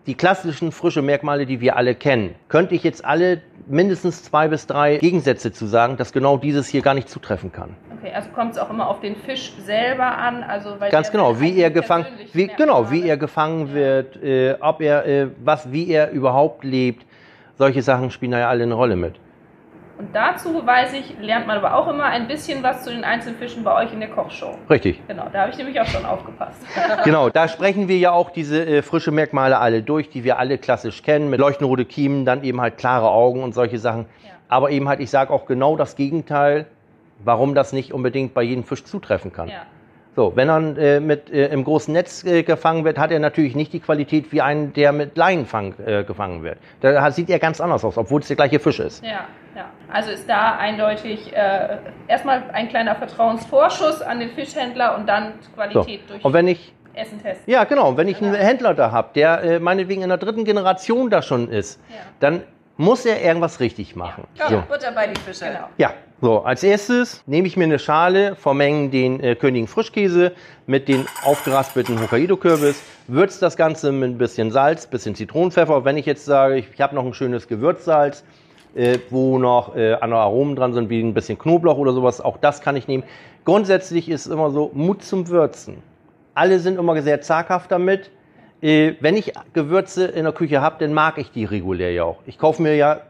die 0.05 0.13
klassischen 0.13 0.71
frische 0.71 1.01
Merkmale, 1.01 1.47
die 1.47 1.59
wir 1.59 1.75
alle 1.75 1.95
kennen. 1.95 2.35
Könnte 2.49 2.75
ich 2.75 2.83
jetzt 2.83 3.03
alle 3.03 3.41
mindestens 3.67 4.21
zwei 4.23 4.47
bis 4.47 4.67
drei 4.67 4.97
Gegensätze 4.97 5.51
zu 5.51 5.65
sagen, 5.65 5.97
dass 5.97 6.11
genau 6.13 6.37
dieses 6.37 6.67
hier 6.67 6.83
gar 6.83 6.93
nicht 6.93 7.09
zutreffen 7.09 7.51
kann. 7.51 7.75
Okay, 7.99 8.13
also 8.13 8.29
kommt 8.29 8.53
es 8.53 8.57
auch 8.57 8.69
immer 8.69 8.87
auf 8.87 9.01
den 9.01 9.15
Fisch 9.17 9.51
selber 9.65 10.05
an, 10.17 10.43
also 10.43 10.77
Ganz 10.89 11.11
genau, 11.11 11.39
wie 11.39 11.59
er 11.59 11.69
gefangen, 11.69 12.05
persönlichen 12.05 12.37
wie, 12.37 12.47
genau, 12.47 12.89
wie 12.89 12.99
Merkmale- 13.01 13.09
er 13.09 13.17
gefangen 13.17 13.73
wird, 13.73 14.23
äh, 14.23 14.55
ob 14.61 14.81
er, 14.81 15.05
äh, 15.05 15.27
was, 15.43 15.71
wie 15.71 15.89
er 15.91 16.11
überhaupt 16.11 16.63
lebt. 16.63 17.05
Solche 17.57 17.81
Sachen 17.81 18.09
spielen 18.09 18.31
da 18.31 18.39
ja 18.39 18.49
alle 18.49 18.63
eine 18.63 18.73
Rolle 18.73 18.95
mit. 18.95 19.15
Und 19.97 20.15
dazu 20.15 20.65
weiß 20.65 20.93
ich, 20.93 21.19
lernt 21.19 21.45
man 21.45 21.57
aber 21.57 21.75
auch 21.75 21.89
immer 21.89 22.05
ein 22.05 22.29
bisschen 22.29 22.63
was 22.63 22.85
zu 22.85 22.89
den 22.89 23.03
einzelnen 23.03 23.37
Fischen 23.37 23.65
bei 23.65 23.75
euch 23.83 23.91
in 23.91 23.99
der 23.99 24.07
Kochshow. 24.07 24.57
Richtig. 24.69 25.05
Genau, 25.09 25.25
da 25.33 25.41
habe 25.41 25.51
ich 25.51 25.57
nämlich 25.57 25.77
auch 25.81 25.85
schon 25.87 26.05
aufgepasst. 26.05 26.61
Genau, 27.03 27.29
da 27.29 27.49
sprechen 27.49 27.89
wir 27.89 27.97
ja 27.97 28.11
auch 28.13 28.29
diese 28.29 28.65
äh, 28.65 28.81
frische 28.81 29.11
Merkmale 29.11 29.57
alle 29.59 29.83
durch, 29.83 30.09
die 30.09 30.23
wir 30.23 30.39
alle 30.39 30.57
klassisch 30.57 31.03
kennen, 31.03 31.29
mit 31.29 31.41
leuchtend 31.41 31.69
rote 31.69 31.83
Kiemen, 31.83 32.23
dann 32.23 32.43
eben 32.45 32.61
halt 32.61 32.77
klare 32.77 33.09
Augen 33.09 33.43
und 33.43 33.53
solche 33.53 33.77
Sachen. 33.77 34.05
Ja. 34.23 34.29
Aber 34.47 34.69
eben 34.69 34.87
halt, 34.87 35.01
ich 35.01 35.09
sage 35.09 35.33
auch 35.33 35.45
genau 35.45 35.75
das 35.75 35.97
Gegenteil, 35.97 36.65
warum 37.23 37.55
das 37.55 37.73
nicht 37.73 37.93
unbedingt 37.93 38.33
bei 38.33 38.43
jedem 38.43 38.63
Fisch 38.63 38.83
zutreffen 38.83 39.31
kann. 39.33 39.49
ja. 39.49 39.63
So, 40.15 40.35
wenn 40.35 40.49
er 40.49 40.77
äh, 40.77 40.99
mit, 40.99 41.29
äh, 41.29 41.47
im 41.47 41.63
großen 41.63 41.93
Netz 41.93 42.25
äh, 42.25 42.43
gefangen 42.43 42.83
wird, 42.83 42.97
hat 42.97 43.11
er 43.11 43.19
natürlich 43.19 43.55
nicht 43.55 43.71
die 43.71 43.79
Qualität 43.79 44.31
wie 44.33 44.41
ein, 44.41 44.73
der 44.73 44.91
mit 44.91 45.15
Leinenfang 45.15 45.75
äh, 45.85 46.03
gefangen 46.03 46.43
wird. 46.43 46.57
Da 46.81 47.09
sieht 47.11 47.29
er 47.29 47.39
ganz 47.39 47.61
anders 47.61 47.85
aus, 47.85 47.95
obwohl 47.97 48.19
es 48.19 48.27
der 48.27 48.35
gleiche 48.35 48.59
Fisch 48.59 48.79
ist. 48.79 49.03
Ja, 49.03 49.27
ja. 49.55 49.65
Also 49.87 50.09
ist 50.09 50.27
da 50.27 50.57
eindeutig 50.57 51.31
äh, 51.33 51.77
erstmal 52.07 52.43
ein 52.51 52.67
kleiner 52.69 52.95
Vertrauensvorschuss 52.95 54.01
an 54.01 54.19
den 54.19 54.31
Fischhändler 54.31 54.97
und 54.97 55.07
dann 55.07 55.33
So. 55.41 55.51
Qualität 55.53 56.01
durch 56.09 56.25
Und 56.25 56.33
wenn 56.33 56.47
ich, 56.47 56.73
Essen 56.95 57.21
testen. 57.21 57.49
ja 57.49 57.63
genau, 57.63 57.95
wenn 57.95 58.07
ich 58.09 58.21
einen 58.21 58.33
Ja. 58.33 58.39
Händler 58.41 58.73
da 58.73 58.91
habe, 58.91 59.09
der 59.15 59.43
äh, 59.43 59.59
meinetwegen 59.59 60.01
in 60.01 60.09
der 60.09 60.17
dritten 60.17 60.43
Generation 60.43 61.09
da 61.11 61.21
schon 61.21 61.49
ist, 61.49 61.79
Ja. 61.89 61.95
dann 62.19 62.41
muss 62.77 63.05
er 63.05 63.21
irgendwas 63.21 63.59
richtig 63.59 63.95
machen. 63.95 64.25
Ja, 64.35 64.49
So. 64.49 64.63
Butter 64.67 64.91
bei 64.91 65.07
die 65.07 65.19
Fische. 65.21 65.45
Genau. 65.45 65.67
Ja, 65.77 65.93
so, 66.21 66.39
als 66.39 66.63
erstes 66.63 67.23
nehme 67.27 67.47
ich 67.47 67.55
mir 67.55 67.63
eine 67.63 67.79
Schale, 67.79 68.35
vermengen 68.35 68.91
den 68.91 69.21
äh, 69.21 69.35
Königen 69.35 69.69
Frischkäse 69.69 70.33
mit 70.67 70.89
den 70.89 71.05
aufgeraspelten 71.23 71.97
Hokkaido-Kürbis, 72.01 72.81
würze 73.07 73.39
das 73.39 73.55
Ganze 73.55 73.93
mit 73.93 74.09
ein 74.09 74.17
bisschen 74.17 74.51
Salz, 74.51 74.85
bisschen 74.85 75.15
Zitronenpfeffer. 75.15 75.85
Wenn 75.85 75.95
ich 75.95 76.05
jetzt 76.05 76.25
sage, 76.25 76.57
ich, 76.57 76.67
ich 76.73 76.81
habe 76.81 76.93
noch 76.93 77.05
ein 77.05 77.13
schönes 77.13 77.47
Gewürzsalz, 77.47 78.25
äh, 78.75 78.99
wo 79.09 79.39
noch 79.39 79.77
äh, 79.77 79.93
andere 79.93 80.19
Aromen 80.19 80.57
dran 80.57 80.73
sind, 80.73 80.89
wie 80.89 81.01
ein 81.01 81.13
bisschen 81.13 81.39
Knoblauch 81.39 81.77
oder 81.77 81.93
sowas, 81.93 82.19
auch 82.19 82.35
das 82.35 82.59
kann 82.59 82.75
ich 82.75 82.89
nehmen. 82.89 83.05
Grundsätzlich 83.45 84.09
ist 84.09 84.27
immer 84.27 84.51
so, 84.51 84.71
Mut 84.73 85.03
zum 85.03 85.29
Würzen. 85.29 85.77
Alle 86.33 86.59
sind 86.59 86.77
immer 86.77 87.01
sehr 87.01 87.21
zaghaft 87.21 87.71
damit. 87.71 88.11
Äh, 88.61 88.95
wenn 88.99 89.15
ich 89.15 89.31
Gewürze 89.53 90.05
in 90.05 90.25
der 90.25 90.33
Küche 90.33 90.59
habe, 90.59 90.75
dann 90.79 90.93
mag 90.93 91.17
ich 91.17 91.31
die 91.31 91.45
regulär 91.45 91.93
ja 91.93 92.03
auch. 92.03 92.17
Ich 92.25 92.37
kaufe 92.37 92.61
mir 92.61 92.75
ja 92.75 93.03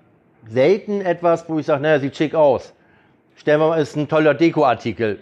selten 0.47 1.01
etwas, 1.01 1.49
wo 1.49 1.57
ich 1.57 1.65
sage, 1.65 1.81
naja, 1.81 1.99
sieht 1.99 2.15
schick 2.15 2.35
aus. 2.35 2.75
Stellen 3.39 3.61
wir 3.61 3.69
mal, 3.69 3.81
ist 3.81 3.95
ein 3.95 4.09
toller 4.09 4.33
Dekoartikel. 4.33 5.19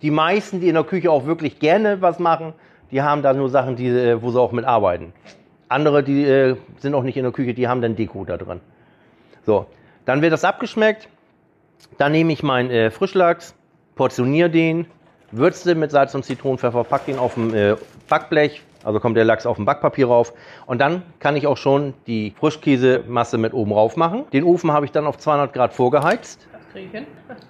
Die 0.00 0.10
meisten, 0.10 0.60
die 0.60 0.68
in 0.68 0.74
der 0.74 0.84
Küche 0.84 1.10
auch 1.10 1.26
wirklich 1.26 1.58
gerne 1.58 2.00
was 2.00 2.18
machen, 2.18 2.54
die 2.90 3.02
haben 3.02 3.20
da 3.22 3.34
nur 3.34 3.50
Sachen, 3.50 3.76
die, 3.76 3.88
äh, 3.88 4.22
wo 4.22 4.30
sie 4.30 4.40
auch 4.40 4.52
mit 4.52 4.64
arbeiten. 4.64 5.12
Andere, 5.68 6.02
die 6.02 6.24
äh, 6.24 6.56
sind 6.78 6.94
auch 6.94 7.02
nicht 7.02 7.18
in 7.18 7.22
der 7.22 7.32
Küche, 7.32 7.52
die 7.52 7.68
haben 7.68 7.82
dann 7.82 7.96
Deko 7.96 8.24
da 8.24 8.38
drin. 8.38 8.60
So, 9.44 9.66
dann 10.06 10.22
wird 10.22 10.32
das 10.32 10.42
abgeschmeckt. 10.42 11.08
Dann 11.98 12.12
nehme 12.12 12.32
ich 12.32 12.42
meinen 12.42 12.70
äh, 12.70 12.90
Frischlachs, 12.90 13.54
portioniere 13.94 14.48
den 14.48 14.86
würzt 15.32 15.66
ihn 15.66 15.78
mit 15.78 15.90
Salz 15.90 16.14
und 16.14 16.24
Zitronenpfeffer, 16.24 16.84
packt 16.84 17.08
ihn 17.08 17.18
auf 17.18 17.34
dem 17.34 17.54
äh, 17.54 17.76
Backblech, 18.08 18.62
also 18.84 19.00
kommt 19.00 19.16
der 19.16 19.24
Lachs 19.24 19.46
auf 19.46 19.56
dem 19.56 19.64
Backpapier 19.64 20.06
rauf. 20.06 20.32
Und 20.66 20.80
dann 20.80 21.02
kann 21.18 21.36
ich 21.36 21.46
auch 21.46 21.56
schon 21.56 21.94
die 22.06 22.34
Frischkäsemasse 22.38 23.38
mit 23.38 23.52
oben 23.52 23.72
rauf 23.72 23.96
machen. 23.96 24.24
Den 24.32 24.44
Ofen 24.44 24.72
habe 24.72 24.86
ich 24.86 24.92
dann 24.92 25.06
auf 25.06 25.18
200 25.18 25.52
Grad 25.52 25.74
vorgeheizt. 25.74 26.46
Hin. 26.72 27.06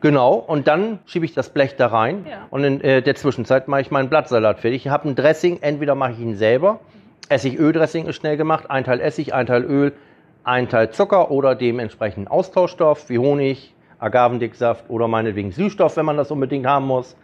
Genau, 0.00 0.34
und 0.34 0.68
dann 0.68 0.98
schiebe 1.06 1.24
ich 1.24 1.32
das 1.32 1.48
Blech 1.48 1.76
da 1.76 1.86
rein 1.86 2.26
Ja. 2.28 2.46
und 2.50 2.62
in 2.62 2.82
äh, 2.82 3.00
der 3.00 3.14
Zwischenzeit 3.14 3.68
mache 3.68 3.80
ich 3.80 3.90
meinen 3.90 4.10
Blattsalat 4.10 4.60
fertig. 4.60 4.84
Ich 4.84 4.92
habe 4.92 5.08
ein 5.08 5.14
Dressing, 5.14 5.60
entweder 5.62 5.94
mache 5.94 6.12
ich 6.12 6.18
ihn 6.20 6.36
selber, 6.36 6.80
Essig-Öl-Dressing 7.30 8.04
ist 8.04 8.16
schnell 8.16 8.36
gemacht, 8.36 8.70
ein 8.70 8.84
Teil 8.84 9.00
Essig, 9.00 9.32
ein 9.32 9.46
Teil 9.46 9.64
Öl, 9.64 9.94
ein 10.42 10.68
Teil 10.68 10.90
Zucker 10.90 11.30
oder 11.30 11.54
dementsprechend 11.54 12.30
Austauschstoff 12.30 13.08
wie 13.08 13.18
Honig, 13.18 13.74
Agavendicksaft 13.98 14.90
oder 14.90 15.08
meinetwegen 15.08 15.52
Süßstoff, 15.52 15.96
wenn 15.96 16.04
man 16.04 16.18
das 16.18 16.30
unbedingt 16.30 16.66
haben 16.66 16.86
muss. 16.86 17.16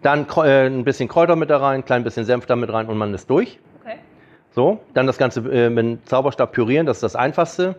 Dann 0.00 0.26
äh, 0.38 0.66
ein 0.68 0.84
bisschen 0.84 1.08
Kräuter 1.10 1.36
mit 1.36 1.50
da 1.50 1.58
rein, 1.58 1.80
ein 1.80 1.84
klein 1.84 2.04
bisschen 2.04 2.24
Senf 2.24 2.46
da 2.46 2.56
mit 2.56 2.72
rein 2.72 2.86
und 2.86 2.96
man 2.96 3.12
ist 3.12 3.28
durch. 3.28 3.58
Okay. 3.84 3.98
So, 4.52 4.80
dann 4.94 5.06
das 5.06 5.18
Ganze 5.18 5.40
äh, 5.40 5.68
mit 5.68 5.84
dem 5.84 6.06
Zauberstab 6.06 6.52
pürieren, 6.52 6.86
das 6.86 6.96
ist 6.98 7.02
das 7.02 7.16
Einfachste. 7.16 7.76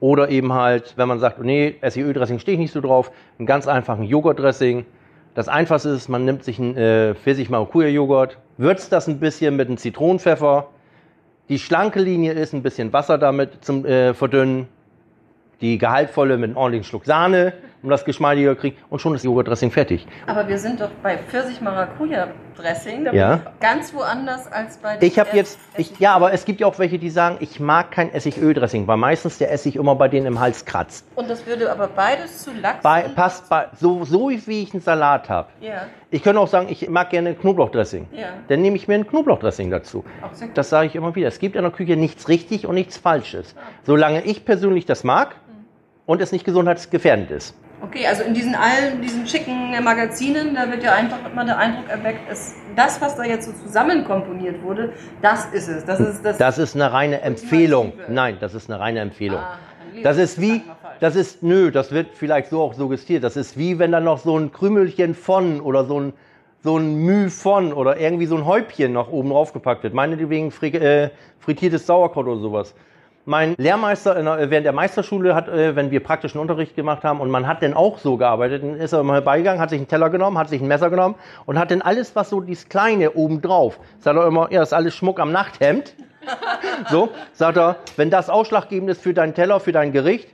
Oder 0.00 0.30
eben 0.30 0.54
halt, 0.54 0.94
wenn 0.96 1.08
man 1.08 1.18
sagt, 1.18 1.40
nee, 1.40 1.76
Essig-Öl-Dressing 1.82 2.38
stehe 2.38 2.54
ich 2.54 2.60
nicht 2.60 2.72
so 2.72 2.80
drauf, 2.80 3.12
einen 3.38 3.46
ganz 3.46 3.68
einfachen 3.68 4.04
Joghurt-Dressing. 4.04 4.86
Das 5.34 5.48
Einfachste 5.48 5.90
ist, 5.90 6.08
man 6.08 6.24
nimmt 6.24 6.42
sich 6.42 6.58
einen 6.58 6.76
äh, 6.76 7.14
Pfirsich-Maracuja-Joghurt, 7.14 8.38
würzt 8.56 8.92
das 8.92 9.06
ein 9.06 9.20
bisschen 9.20 9.56
mit 9.56 9.68
einem 9.68 9.76
Zitronenpfeffer. 9.76 10.68
Die 11.50 11.58
schlanke 11.58 12.00
Linie 12.00 12.32
ist 12.32 12.54
ein 12.54 12.62
bisschen 12.62 12.92
Wasser 12.92 13.18
damit 13.18 13.62
zum 13.64 13.84
äh, 13.84 14.14
Verdünnen. 14.14 14.68
Die 15.60 15.76
gehaltvolle 15.76 16.38
mit 16.38 16.48
einem 16.48 16.56
ordentlichen 16.56 16.84
Schluck 16.84 17.04
Sahne, 17.04 17.52
um 17.82 17.90
das 17.90 18.04
geschmeidiger 18.04 18.54
zu 18.54 18.60
kriegen. 18.60 18.76
Und 18.90 19.00
schon 19.00 19.14
ist 19.14 19.24
Joghurt-Dressing 19.24 19.70
fertig. 19.70 20.06
Aber 20.26 20.46
wir 20.48 20.58
sind 20.58 20.80
doch 20.80 20.90
bei 21.02 21.16
Pfirsich-Maracuja-Dressing. 21.18 23.12
Ja. 23.12 23.40
Ganz 23.60 23.94
woanders 23.94 24.50
als 24.50 24.76
bei 24.78 24.98
Ich 25.00 25.18
habe 25.18 25.30
jetzt, 25.34 25.58
ich, 25.76 25.98
ja, 25.98 26.14
aber 26.14 26.32
es 26.32 26.44
gibt 26.44 26.60
ja 26.60 26.66
auch 26.66 26.78
welche, 26.78 26.98
die 26.98 27.10
sagen, 27.10 27.36
ich 27.40 27.60
mag 27.60 27.90
kein 27.90 28.12
Essigöl-Dressing, 28.12 28.86
weil 28.86 28.96
meistens 28.96 29.38
der 29.38 29.50
Essig 29.52 29.76
immer 29.76 29.94
bei 29.94 30.08
denen 30.08 30.26
im 30.26 30.40
Hals 30.40 30.64
kratzt. 30.64 31.06
Und 31.14 31.30
das 31.30 31.46
würde 31.46 31.70
aber 31.70 31.88
beides 31.88 32.42
zu 32.42 32.50
Lachs. 32.52 32.82
Bei, 32.82 33.02
passt 33.02 33.48
bei, 33.48 33.68
so, 33.78 34.04
so 34.04 34.30
wie 34.30 34.62
ich 34.62 34.72
einen 34.74 34.82
Salat 34.82 35.28
habe. 35.28 35.48
Ja, 35.60 35.86
Ich 36.10 36.22
könnte 36.22 36.40
auch 36.40 36.48
sagen, 36.48 36.66
ich 36.70 36.88
mag 36.88 37.10
gerne 37.10 37.34
Knoblauchdressing. 37.34 38.08
ja. 38.12 38.28
Dann 38.48 38.62
nehme 38.62 38.76
ich 38.76 38.88
mir 38.88 38.94
ein 38.94 39.06
Knoblauchdressing 39.06 39.70
dazu. 39.70 40.04
Das 40.54 40.68
sage 40.70 40.86
ich 40.88 40.96
immer 40.96 41.14
wieder. 41.14 41.28
Es 41.28 41.38
gibt 41.38 41.56
in 41.56 41.62
der 41.62 41.70
Küche 41.70 41.96
nichts 41.96 42.28
richtig 42.28 42.66
und 42.66 42.74
nichts 42.74 42.96
Falsches. 42.98 43.54
Solange 43.84 44.22
ich 44.24 44.44
persönlich 44.44 44.86
das 44.86 45.04
mag 45.04 45.36
und 46.06 46.20
es 46.20 46.32
nicht 46.32 46.44
gesundheitsgefährdend 46.44 47.30
ist. 47.30 47.54
Okay, 47.82 48.06
also 48.06 48.22
in 48.22 48.34
diesen 48.34 48.54
allen, 48.54 49.00
diesen 49.00 49.26
schicken 49.26 49.70
Magazinen, 49.82 50.54
da 50.54 50.70
wird 50.70 50.82
ja 50.82 50.92
einfach 50.92 51.18
immer 51.30 51.44
der 51.44 51.56
Eindruck 51.56 51.88
erweckt, 51.88 52.20
es, 52.30 52.54
das, 52.76 53.00
was 53.00 53.16
da 53.16 53.24
jetzt 53.24 53.46
so 53.46 53.52
zusammen 53.52 54.04
komponiert 54.04 54.62
wurde, 54.62 54.92
das 55.22 55.46
ist 55.46 55.68
es. 55.68 55.84
Das 55.86 55.98
ist 55.98 56.22
das. 56.22 56.36
Das 56.36 56.58
ist 56.58 56.74
eine 56.74 56.92
reine 56.92 57.22
Empfehlung. 57.22 57.94
Nein, 58.08 58.36
das 58.38 58.54
ist 58.54 58.70
eine 58.70 58.78
reine 58.78 59.00
Empfehlung. 59.00 59.40
Ah, 59.40 59.58
Das 60.02 60.18
ist 60.18 60.40
wie, 60.40 60.62
das 61.00 61.16
ist, 61.16 61.42
nö, 61.42 61.70
das 61.70 61.90
wird 61.90 62.08
vielleicht 62.14 62.50
so 62.50 62.60
auch 62.60 62.74
suggestiert. 62.74 63.24
Das 63.24 63.36
ist 63.36 63.56
wie, 63.56 63.78
wenn 63.78 63.92
da 63.92 64.00
noch 64.00 64.18
so 64.18 64.38
ein 64.38 64.52
Krümelchen 64.52 65.14
von 65.14 65.60
oder 65.62 65.84
so 65.84 66.00
ein, 66.00 66.12
so 66.62 66.76
ein 66.76 66.96
Müh 66.96 67.30
von 67.30 67.72
oder 67.72 67.98
irgendwie 67.98 68.26
so 68.26 68.36
ein 68.36 68.44
Häubchen 68.44 68.92
noch 68.92 69.10
oben 69.10 69.30
drauf 69.30 69.54
gepackt 69.54 69.82
wird. 69.84 69.94
Meinetwegen 69.94 70.50
fri 70.50 70.68
äh, 70.68 71.10
frittiertes 71.38 71.86
Sauerkraut 71.86 72.26
oder 72.26 72.40
sowas. 72.40 72.74
Mein 73.26 73.54
Lehrmeister 73.58 74.14
der, 74.14 74.50
während 74.50 74.64
der 74.64 74.72
Meisterschule 74.72 75.34
hat, 75.34 75.48
äh, 75.48 75.76
wenn 75.76 75.90
wir 75.90 76.02
praktischen 76.02 76.40
Unterricht 76.40 76.74
gemacht 76.74 77.04
haben 77.04 77.20
und 77.20 77.30
man 77.30 77.46
hat 77.46 77.62
dann 77.62 77.74
auch 77.74 77.98
so 77.98 78.16
gearbeitet, 78.16 78.62
dann 78.62 78.76
ist 78.76 78.92
er 78.92 79.02
mal 79.02 79.20
beigegangen, 79.20 79.60
hat 79.60 79.70
sich 79.70 79.78
einen 79.78 79.88
Teller 79.88 80.08
genommen, 80.08 80.38
hat 80.38 80.48
sich 80.48 80.62
ein 80.62 80.68
Messer 80.68 80.88
genommen 80.88 81.16
und 81.44 81.58
hat 81.58 81.70
dann 81.70 81.82
alles, 81.82 82.16
was 82.16 82.30
so 82.30 82.40
dieses 82.40 82.68
Kleine 82.68 83.12
oben 83.12 83.42
drauf, 83.42 83.78
sagt 83.98 84.16
er 84.16 84.26
immer, 84.26 84.50
ja, 84.50 84.62
ist 84.62 84.72
alles 84.72 84.94
Schmuck 84.94 85.20
am 85.20 85.32
Nachthemd. 85.32 85.94
So, 86.90 87.08
sagt 87.32 87.56
er, 87.56 87.76
wenn 87.96 88.10
das 88.10 88.28
ausschlaggebend 88.28 88.90
ist 88.90 89.00
für 89.00 89.14
deinen 89.14 89.34
Teller, 89.34 89.58
für 89.58 89.72
dein 89.72 89.90
Gericht, 89.90 90.28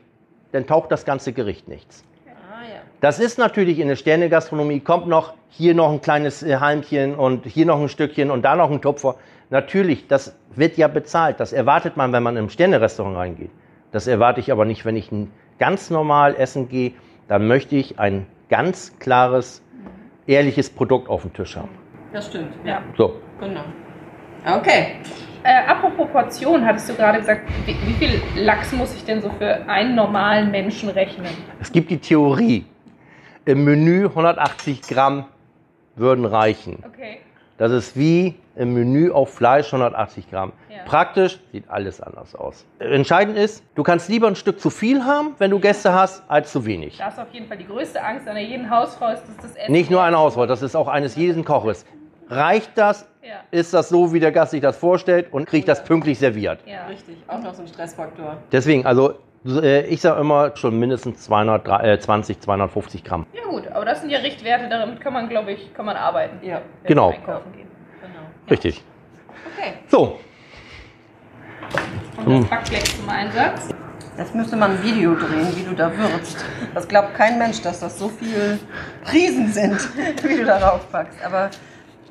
dann 0.51 0.67
taucht 0.67 0.91
das 0.91 1.05
ganze 1.05 1.33
Gericht 1.33 1.69
nichts. 1.69 2.05
Ah. 2.27 2.65
Das 3.01 3.21
ist 3.21 3.39
natürlich 3.39 3.79
in 3.79 3.87
der 3.87 3.97
Sternegastronomie, 3.97 4.81
kommt 4.81 5.07
noch 5.07 5.35
hier 5.49 5.75
noch 5.75 5.93
ein 5.93 6.01
kleines 6.01 6.43
äh, 6.43 6.57
Halmchen 6.57 7.15
und 7.15 7.47
hier 7.47 7.67
noch 7.67 7.81
ein 7.81 7.89
Stückchen 7.89 8.31
und 8.31 8.43
da 8.43 8.57
noch 8.57 8.71
ein 8.71 8.83
Tupfer. 8.83 9.17
Natürlich, 9.51 10.07
das 10.09 10.37
wird 10.55 10.77
ja 10.77 10.89
bezahlt. 10.89 11.41
Das 11.41 11.53
erwartet 11.53 11.97
man, 11.97 12.13
wenn 12.13 12.23
man 12.23 12.37
im 12.37 12.49
Sternerestaurant 12.49 13.17
reingeht. 13.17 13.51
Das 13.93 14.07
erwarte 14.07 14.41
ich 14.41 14.51
aber 14.51 14.65
nicht, 14.65 14.85
wenn 14.85 14.97
ich 14.97 15.13
ein 15.13 15.31
ganz 15.59 15.91
normal 15.91 16.35
essen 16.37 16.69
gehe. 16.69 16.93
Dann 17.29 17.47
möchte 17.47 17.77
ich 17.77 17.99
ein 17.99 18.27
ganz 18.49 18.99
klares, 18.99 19.63
ehrliches 20.27 20.71
Produkt 20.71 21.09
auf 21.09 21.23
dem 21.23 21.33
Tisch 21.33 21.57
haben. 21.57 21.71
Das 22.13 22.27
stimmt. 22.27 22.53
Ja. 22.65 22.83
So, 22.97 23.17
Genau. 23.41 23.65
Okay. 24.47 24.97
Äh, 25.43 25.67
apropos 25.67 26.09
Portion, 26.11 26.65
hattest 26.65 26.89
du 26.89 26.95
gerade 26.95 27.19
gesagt, 27.19 27.49
wie, 27.67 27.77
wie 27.87 27.93
viel 27.95 28.23
Lachs 28.37 28.73
muss 28.73 28.95
ich 28.95 29.05
denn 29.05 29.21
so 29.21 29.31
für 29.31 29.69
einen 29.69 29.95
normalen 29.95 30.51
Menschen 30.51 30.89
rechnen? 30.89 31.29
es 31.61 31.71
gibt 31.71 31.91
die 31.91 31.99
Theorie, 31.99 32.65
im 33.45 33.65
Menü 33.65 34.07
180 34.07 34.83
Gramm 34.83 35.27
würden 35.95 36.25
reichen. 36.25 36.83
Okay. 36.87 37.19
Das 37.59 37.73
ist 37.73 37.97
wie 37.97 38.35
im 38.55 38.75
Menü 38.75 39.11
auf 39.11 39.33
Fleisch 39.33 39.73
180 39.73 40.31
Gramm. 40.31 40.53
Ja. 40.69 40.79
Praktisch 40.85 41.39
sieht 41.53 41.69
alles 41.69 42.01
anders 42.01 42.35
aus. 42.35 42.67
Entscheidend 42.79 43.37
ist, 43.37 43.65
du 43.75 43.83
kannst 43.83 44.09
lieber 44.09 44.27
ein 44.27 44.37
Stück 44.37 44.61
zu 44.61 44.71
viel 44.71 45.05
haben, 45.05 45.35
wenn 45.39 45.51
du 45.51 45.59
Gäste 45.59 45.93
hast, 45.93 46.23
als 46.29 46.53
zu 46.53 46.67
wenig. 46.67 46.99
Da 46.99 47.09
ist 47.09 47.19
auf 47.19 47.33
jeden 47.33 47.47
Fall 47.47 47.57
die 47.57 47.67
größte 47.67 48.03
Angst 48.03 48.29
einer 48.29 48.41
jeden 48.41 48.69
Hausfrau, 48.71 49.11
ist, 49.11 49.23
dass 49.23 49.37
das 49.37 49.57
Essen. 49.57 49.73
Nicht 49.73 49.91
nur 49.91 50.03
eine 50.03 50.19
Auswahl, 50.19 50.47
das 50.47 50.63
ist 50.63 50.77
auch 50.77 50.89
eines 50.89 51.17
jeden 51.17 51.45
Koches. 51.45 51.87
Reicht 52.29 52.73
das? 52.77 53.09
Ja. 53.23 53.41
Ist 53.51 53.73
das 53.75 53.89
so, 53.89 54.13
wie 54.13 54.21
der 54.21 54.33
Gast 54.33 54.53
sich 54.53 54.61
das 54.61 54.77
vorstellt 54.77 55.33
und 55.33 55.47
kriegt 55.47 55.69
das 55.69 55.83
pünktlich 55.83 56.19
serviert? 56.19 56.61
Ja. 56.67 56.87
Richtig. 56.87 57.17
Auch 57.27 57.43
noch 57.43 57.55
so 57.55 57.63
ein 57.63 57.69
Stressfaktor. 57.69 58.37
Deswegen, 58.53 58.87
also 58.87 59.15
ich 59.47 60.01
sage 60.01 60.21
immer 60.21 60.57
schon 60.57 60.79
mindestens 60.79 61.23
220, 61.25 62.41
250 62.41 63.05
Gramm. 63.05 63.27
ja, 63.33 63.45
gut, 63.49 63.69
aber 63.69 63.85
das 63.85 64.01
sind 64.01 64.11
ja 64.11 64.19
Richtwerte, 64.19 64.69
damit 64.69 65.01
kann 65.01 65.13
man, 65.13 65.29
glaube 65.29 65.53
ich, 65.53 65.73
kann 65.75 65.87
man 65.87 65.97
arbeiten. 65.97 66.45
Ja. 66.45 66.63
Genau. 66.85 67.11
wir 67.11 67.17
Einkaufen 67.17 67.53
gehen. 67.53 67.69
Genau. 68.01 68.27
Richtig. 68.51 68.83
Okay. 69.57 69.73
So, 69.89 70.19
Und 72.25 72.43
das 72.43 72.51
Backblech 72.51 72.97
zum 72.97 73.09
Einsatz. 73.09 73.69
Jetzt 74.19 74.35
müsste 74.35 74.57
man 74.57 74.71
ein 74.73 74.83
Video 74.83 75.15
drehen, 75.15 75.55
wie 75.57 75.63
du 75.63 75.75
da 75.75 75.95
würzt. 75.97 76.45
Das 76.75 76.89
glaubt 76.89 77.15
kein 77.15 77.39
Mensch, 77.39 77.61
dass 77.61 77.81
das 77.81 77.99
so 77.99 78.09
viel 78.09 78.59
Riesen 79.13 79.53
sind, 79.53 79.79
wie 80.25 80.37
du 80.39 80.45
darauf 80.47 80.91
packst. 80.91 81.23
Aber 81.25 81.51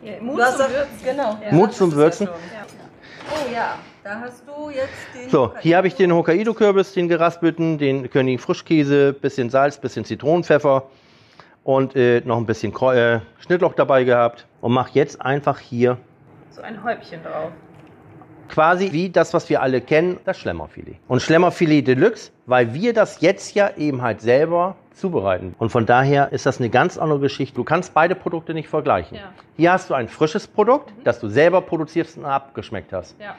Ja, 0.03 0.13
Mut 0.21 0.39
zum 0.39 0.59
Würzen. 0.69 0.99
Genau. 1.03 1.37
Ja. 1.43 1.51
Mut 1.51 1.69
Das 1.69 1.77
zum 1.77 1.91
Würzen. 1.93 2.27
Ja 2.27 2.33
schon. 2.33 2.41
Ja. 2.53 2.65
Oh 3.31 3.53
ja, 3.53 3.75
da 4.05 4.19
hast 4.19 4.43
du 4.47 4.69
jetzt 4.69 4.89
den. 5.15 5.29
So, 5.29 5.51
hier 5.61 5.77
habe 5.77 5.87
ich 5.87 5.95
den 5.95 6.13
Hokkaido-Kürbis, 6.13 6.93
den 6.93 7.09
geraspelten, 7.09 7.79
den 7.79 8.09
König 8.09 8.39
Frischkäse, 8.39 9.13
bisschen 9.13 9.49
Salz, 9.49 9.79
bisschen 9.79 10.05
Zitronenpfeffer 10.05 10.83
und 11.63 11.95
äh, 11.95 12.21
noch 12.23 12.37
ein 12.37 12.45
bisschen 12.45 12.71
Kreu 12.71 12.95
äh, 12.95 13.19
Schnittlauch 13.39 13.73
dabei 13.73 14.03
gehabt 14.03 14.45
und 14.61 14.73
mache 14.73 14.91
jetzt 14.93 15.21
einfach 15.21 15.59
hier 15.59 15.97
So 16.51 16.61
ein 16.61 16.83
Häubchen 16.83 17.23
drauf. 17.23 17.49
quasi 18.47 18.91
wie 18.91 19.09
das, 19.09 19.33
was 19.33 19.49
wir 19.49 19.63
alle 19.63 19.81
kennen, 19.81 20.19
das 20.23 20.37
Schlemmerfilet. 20.37 20.97
Und 21.07 21.23
Schlemmerfilet 21.23 21.87
Deluxe, 21.87 22.31
weil 22.45 22.75
wir 22.75 22.93
das 22.93 23.21
jetzt 23.21 23.55
ja 23.55 23.71
eben 23.75 24.03
halt 24.03 24.21
selber 24.21 24.75
zubereiten. 24.93 25.55
Und 25.57 25.71
von 25.71 25.87
daher 25.87 26.31
ist 26.31 26.45
das 26.45 26.59
eine 26.59 26.69
ganz 26.69 26.99
andere 26.99 27.21
Geschichte. 27.21 27.55
Du 27.55 27.63
kannst 27.63 27.95
beide 27.95 28.13
Produkte 28.13 28.53
nicht 28.53 28.69
vergleichen. 28.69 29.17
Ja. 29.17 29.33
Hier 29.57 29.71
hast 29.71 29.89
du 29.89 29.95
ein 29.95 30.09
frisches 30.09 30.47
Produkt, 30.47 30.93
das 31.03 31.19
du 31.19 31.27
selber 31.27 31.61
produzierst 31.61 32.19
und 32.19 32.25
abgeschmeckt 32.25 32.93
hast. 32.93 33.19
Ja. 33.19 33.35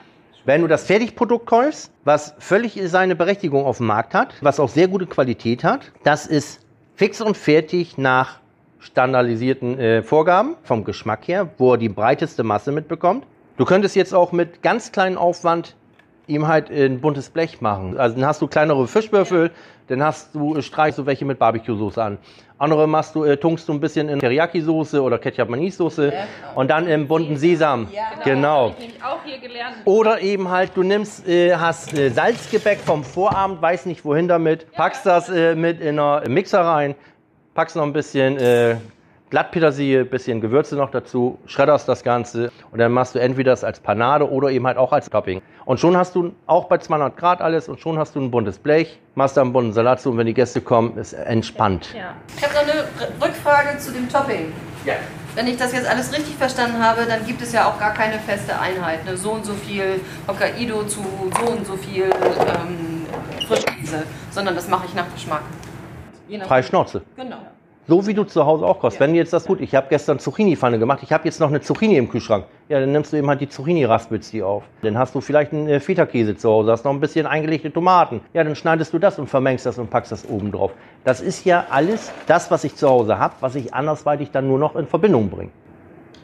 Wenn 0.47 0.61
du 0.61 0.69
das 0.69 0.85
Fertigprodukt 0.85 1.45
kaufst, 1.45 1.91
was 2.05 2.33
völlig 2.39 2.81
seine 2.85 3.17
Berechtigung 3.17 3.67
auf 3.67 3.79
dem 3.79 3.87
Markt 3.87 4.15
hat, 4.15 4.33
was 4.43 4.61
auch 4.61 4.69
sehr 4.69 4.87
gute 4.87 5.07
Qualität 5.07 5.65
hat, 5.65 5.91
das 6.05 6.29
ist 6.29 6.61
fix 6.95 7.21
und 7.21 7.37
fertig 7.37 7.99
nach 7.99 8.39
standardisierten 8.79 9.77
äh, 9.77 10.03
Vorgaben 10.05 10.55
vom 10.63 10.85
Geschmack 10.85 11.27
her, 11.27 11.49
wo 11.59 11.73
er 11.73 11.79
die 11.79 11.89
breiteste 11.89 12.45
Masse 12.45 12.71
mitbekommt. 12.71 13.27
Du 13.57 13.65
könntest 13.65 13.97
jetzt 13.97 14.15
auch 14.15 14.31
mit 14.31 14.63
ganz 14.63 14.93
kleinem 14.93 15.19
Aufwand 15.19 15.75
ihm 16.27 16.49
halt 16.49 16.71
ein 16.71 17.01
buntes 17.01 17.31
Blech 17.31 17.61
machen. 17.61 17.97
Also 17.99 18.17
dann 18.17 18.27
hast 18.27 18.43
du 18.43 18.47
kleinere 18.47 18.87
Fischwürfel, 18.87 19.51
dann 19.89 20.03
hast 20.03 20.35
du, 20.35 20.57
äh, 20.57 20.63
streichst 20.63 20.99
du 20.99 21.07
welche 21.07 21.25
mit 21.25 21.39
Barbecue-Soße 21.39 22.03
an. 22.03 22.19
Andere 22.59 22.87
machst 22.87 23.15
du, 23.15 23.25
äh, 23.25 23.37
tunkst 23.37 23.69
du 23.69 23.73
ein 23.75 23.81
bisschen 23.81 24.09
in 24.09 24.19
Teriyaki-Soße 24.19 25.01
oder 25.01 25.19
Ketchup-Manis-Soße 25.19 26.11
genau. 26.11 26.27
und 26.55 26.71
dann 26.71 26.87
im 26.87 27.07
bunten 27.07 27.37
Sesam. 27.37 27.89
Ja. 27.93 28.05
Genau. 28.25 28.71
Hab 28.71 28.81
ich 28.81 29.03
auch 29.03 29.23
hier 29.25 29.39
gelernt. 29.39 29.77
Oder 29.85 30.21
eben 30.23 30.51
halt, 30.51 30.73
du 30.75 30.83
nimmst, 30.83 31.29
äh, 31.29 31.55
hast 31.55 31.97
äh, 31.97 32.09
Salzgebäck 32.09 32.81
vom 32.81 33.05
Vorabend, 33.05 33.61
weiß 33.61 33.87
nicht 33.87 34.05
wohin 34.05 34.27
damit, 34.27 34.73
packst 34.73 35.05
das 35.05 35.29
äh, 35.29 35.55
mit 35.55 35.81
in 35.81 35.99
einer 35.99 36.29
Mixer 36.29 36.63
rein, 36.63 36.95
packst 37.55 37.77
noch 37.77 37.85
ein 37.85 37.93
bisschen 37.93 38.39
Glattpetersilie, 39.29 40.05
bisschen 40.05 40.41
Gewürze 40.41 40.77
noch 40.77 40.91
dazu, 40.91 41.39
schredderst 41.47 41.89
das 41.89 42.05
Ganze 42.05 42.53
und 42.71 42.79
dann 42.79 42.93
machst 42.93 43.17
du 43.17 43.19
entweder 43.19 43.51
das 43.51 43.65
als 43.65 43.81
Panade 43.81 44.31
oder 44.31 44.51
eben 44.51 44.65
halt 44.67 44.77
auch 44.77 44.93
als 44.93 45.11
Topping. 45.11 45.43
Und 45.65 45.81
schon 45.81 45.97
hast 45.97 46.15
du 46.15 46.33
auch 46.47 46.67
bei 46.67 46.79
200 46.79 47.17
Grad 47.17 47.41
alles 47.41 47.69
und 47.69 47.81
schon 47.81 47.99
hast 47.99 48.15
du 48.15 48.21
ein 48.21 48.31
buntes 48.31 48.59
Blech, 48.61 49.01
machst 49.17 49.37
da 49.37 49.43
einen 49.43 49.53
bunten 49.53 49.73
Salat 49.73 50.01
zu 50.01 50.11
und 50.13 50.19
wenn 50.19 50.29
die 50.29 50.35
Gäste 50.35 50.61
kommen, 50.61 50.97
ist 50.97 51.13
entspannt. 51.13 51.93
Ja. 51.93 52.15
Ich 52.37 52.45
habe 52.45 52.55
noch 52.55 52.63
eine 52.63 52.85
Rückfrage 53.21 53.79
zu 53.79 53.93
dem 53.93 54.09
Topping. 54.09 54.53
Ja. 54.85 54.95
Wenn 55.35 55.49
ich 55.49 55.57
das 55.57 55.73
jetzt 55.73 55.91
alles 55.91 56.13
richtig 56.13 56.37
verstanden 56.37 56.83
habe, 56.83 57.05
dann 57.05 57.27
gibt 57.27 57.43
es 57.43 57.53
ja 57.53 57.69
auch 57.69 57.81
gar 57.81 57.93
keine 57.93 58.21
feste 58.21 58.59
Einheit. 58.59 59.05
Ne? 59.05 59.17
So 59.17 59.33
und 59.33 59.45
so 59.45 59.55
viel 59.55 60.01
Hokkaido 60.29 60.85
zu 60.85 61.01
so 61.41 61.51
und 61.51 61.67
so 61.67 61.77
viel 61.77 62.05
ähm, 62.05 63.07
Frischkäse, 63.49 64.05
sondern 64.31 64.55
das 64.55 64.69
mache 64.69 64.87
ich 64.87 64.95
nach 64.95 65.13
Geschmack. 65.13 65.43
Freie 66.47 66.63
Schnauze. 66.63 67.03
Genau. 67.17 67.39
So 67.89 68.05
wie 68.05 68.15
du 68.15 68.25
zu 68.25 68.45
Hause 68.45 68.67
auch 68.67 68.81
kochst. 68.81 68.99
Wenn 68.99 69.13
du 69.13 69.19
jetzt 69.19 69.33
das 69.33 69.47
gut, 69.47 69.61
ich 69.61 69.73
habe 69.77 69.87
gestern 69.89 70.19
Zucchini-Pfanne 70.19 70.81
gemacht, 70.81 71.01
ich 71.05 71.13
habe 71.13 71.25
jetzt 71.25 71.39
noch 71.39 71.51
eine 71.51 71.61
Zucchini 71.61 71.97
im 71.97 72.09
Kühlschrank. 72.09 72.47
Ja, 72.69 72.81
dann 72.81 72.91
nimmst 72.91 73.13
du 73.13 73.17
eben 73.17 73.29
halt 73.29 73.41
die 73.41 73.49
Zucchini, 73.49 73.85
raspelst 73.85 74.33
die 74.33 74.43
auf. 74.43 74.65
Dann 74.83 74.99
hast 74.99 75.15
du 75.15 75.21
vielleicht 75.21 75.53
einen 75.53 75.69
äh, 75.69 75.79
Feta-Käse 75.79 76.37
zu 76.37 76.51
Hause, 76.51 76.73
hast 76.73 76.85
noch 76.85 76.91
ein 76.91 76.99
bisschen 76.99 77.27
eingelegte 77.27 77.73
Tomaten. 77.73 78.23
Ja, 78.35 78.43
dann 78.43 78.57
schneidest 78.57 78.93
du 78.93 78.99
das 78.99 79.21
und 79.21 79.29
vermengst 79.29 79.67
das 79.67 79.79
und 79.79 79.89
packst 79.89 80.11
das 80.11 80.29
oben 80.29 80.51
drauf. 80.51 80.73
Das 81.05 81.21
ist 81.21 81.45
ja 81.45 81.67
alles 81.71 82.13
das, 82.27 82.51
was 82.51 82.65
ich 82.65 82.75
zu 82.75 82.89
Hause 82.89 83.21
habe, 83.21 83.35
was 83.39 83.55
ich 83.55 83.73
andersweitig 83.73 84.33
dann 84.33 84.49
nur 84.49 84.59
noch 84.59 84.75
in 84.75 84.89
Verbindung 84.89 85.31
bringe. 85.31 85.51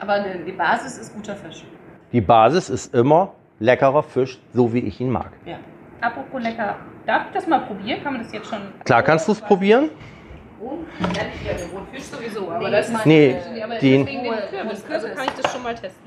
Aber 0.00 0.16
die 0.44 0.50
Basis 0.50 0.98
ist 0.98 1.14
guter 1.14 1.36
Fisch. 1.36 1.62
Die 2.10 2.20
Basis 2.20 2.70
ist 2.70 2.92
immer 2.92 3.34
leckerer 3.60 4.02
Fisch, 4.02 4.40
so 4.52 4.72
wie 4.74 4.80
ich 4.80 5.00
ihn 5.00 5.10
mag. 5.10 5.30
Ja. 5.46 5.58
Apropos 6.00 6.42
lecker. 6.42 6.74
Darf 7.06 7.26
ich 7.28 7.34
das 7.34 7.46
mal 7.46 7.60
probieren? 7.60 8.02
Kann 8.02 8.14
man 8.14 8.22
das 8.24 8.32
jetzt 8.32 8.48
schon? 8.48 8.58
Klar 8.84 9.04
kannst 9.04 9.28
du 9.28 9.32
es 9.32 9.40
probieren. 9.40 9.90
Ja, 10.62 11.22
der 11.44 11.66
Rotfisch 11.78 12.02
sowieso, 12.04 12.50
aber 12.50 12.64
Nee, 12.66 12.70
das 12.70 12.88
ist 12.88 13.06
Nee, 13.06 13.36
aber 13.62 13.74
den- 13.76 14.06
den 14.06 14.22
Kürbis. 14.22 14.84
Also 14.90 15.08
kann 15.08 15.24
ich 15.24 15.42
das 15.42 15.52
schon 15.52 15.62
mal 15.62 15.74
testen. 15.74 16.06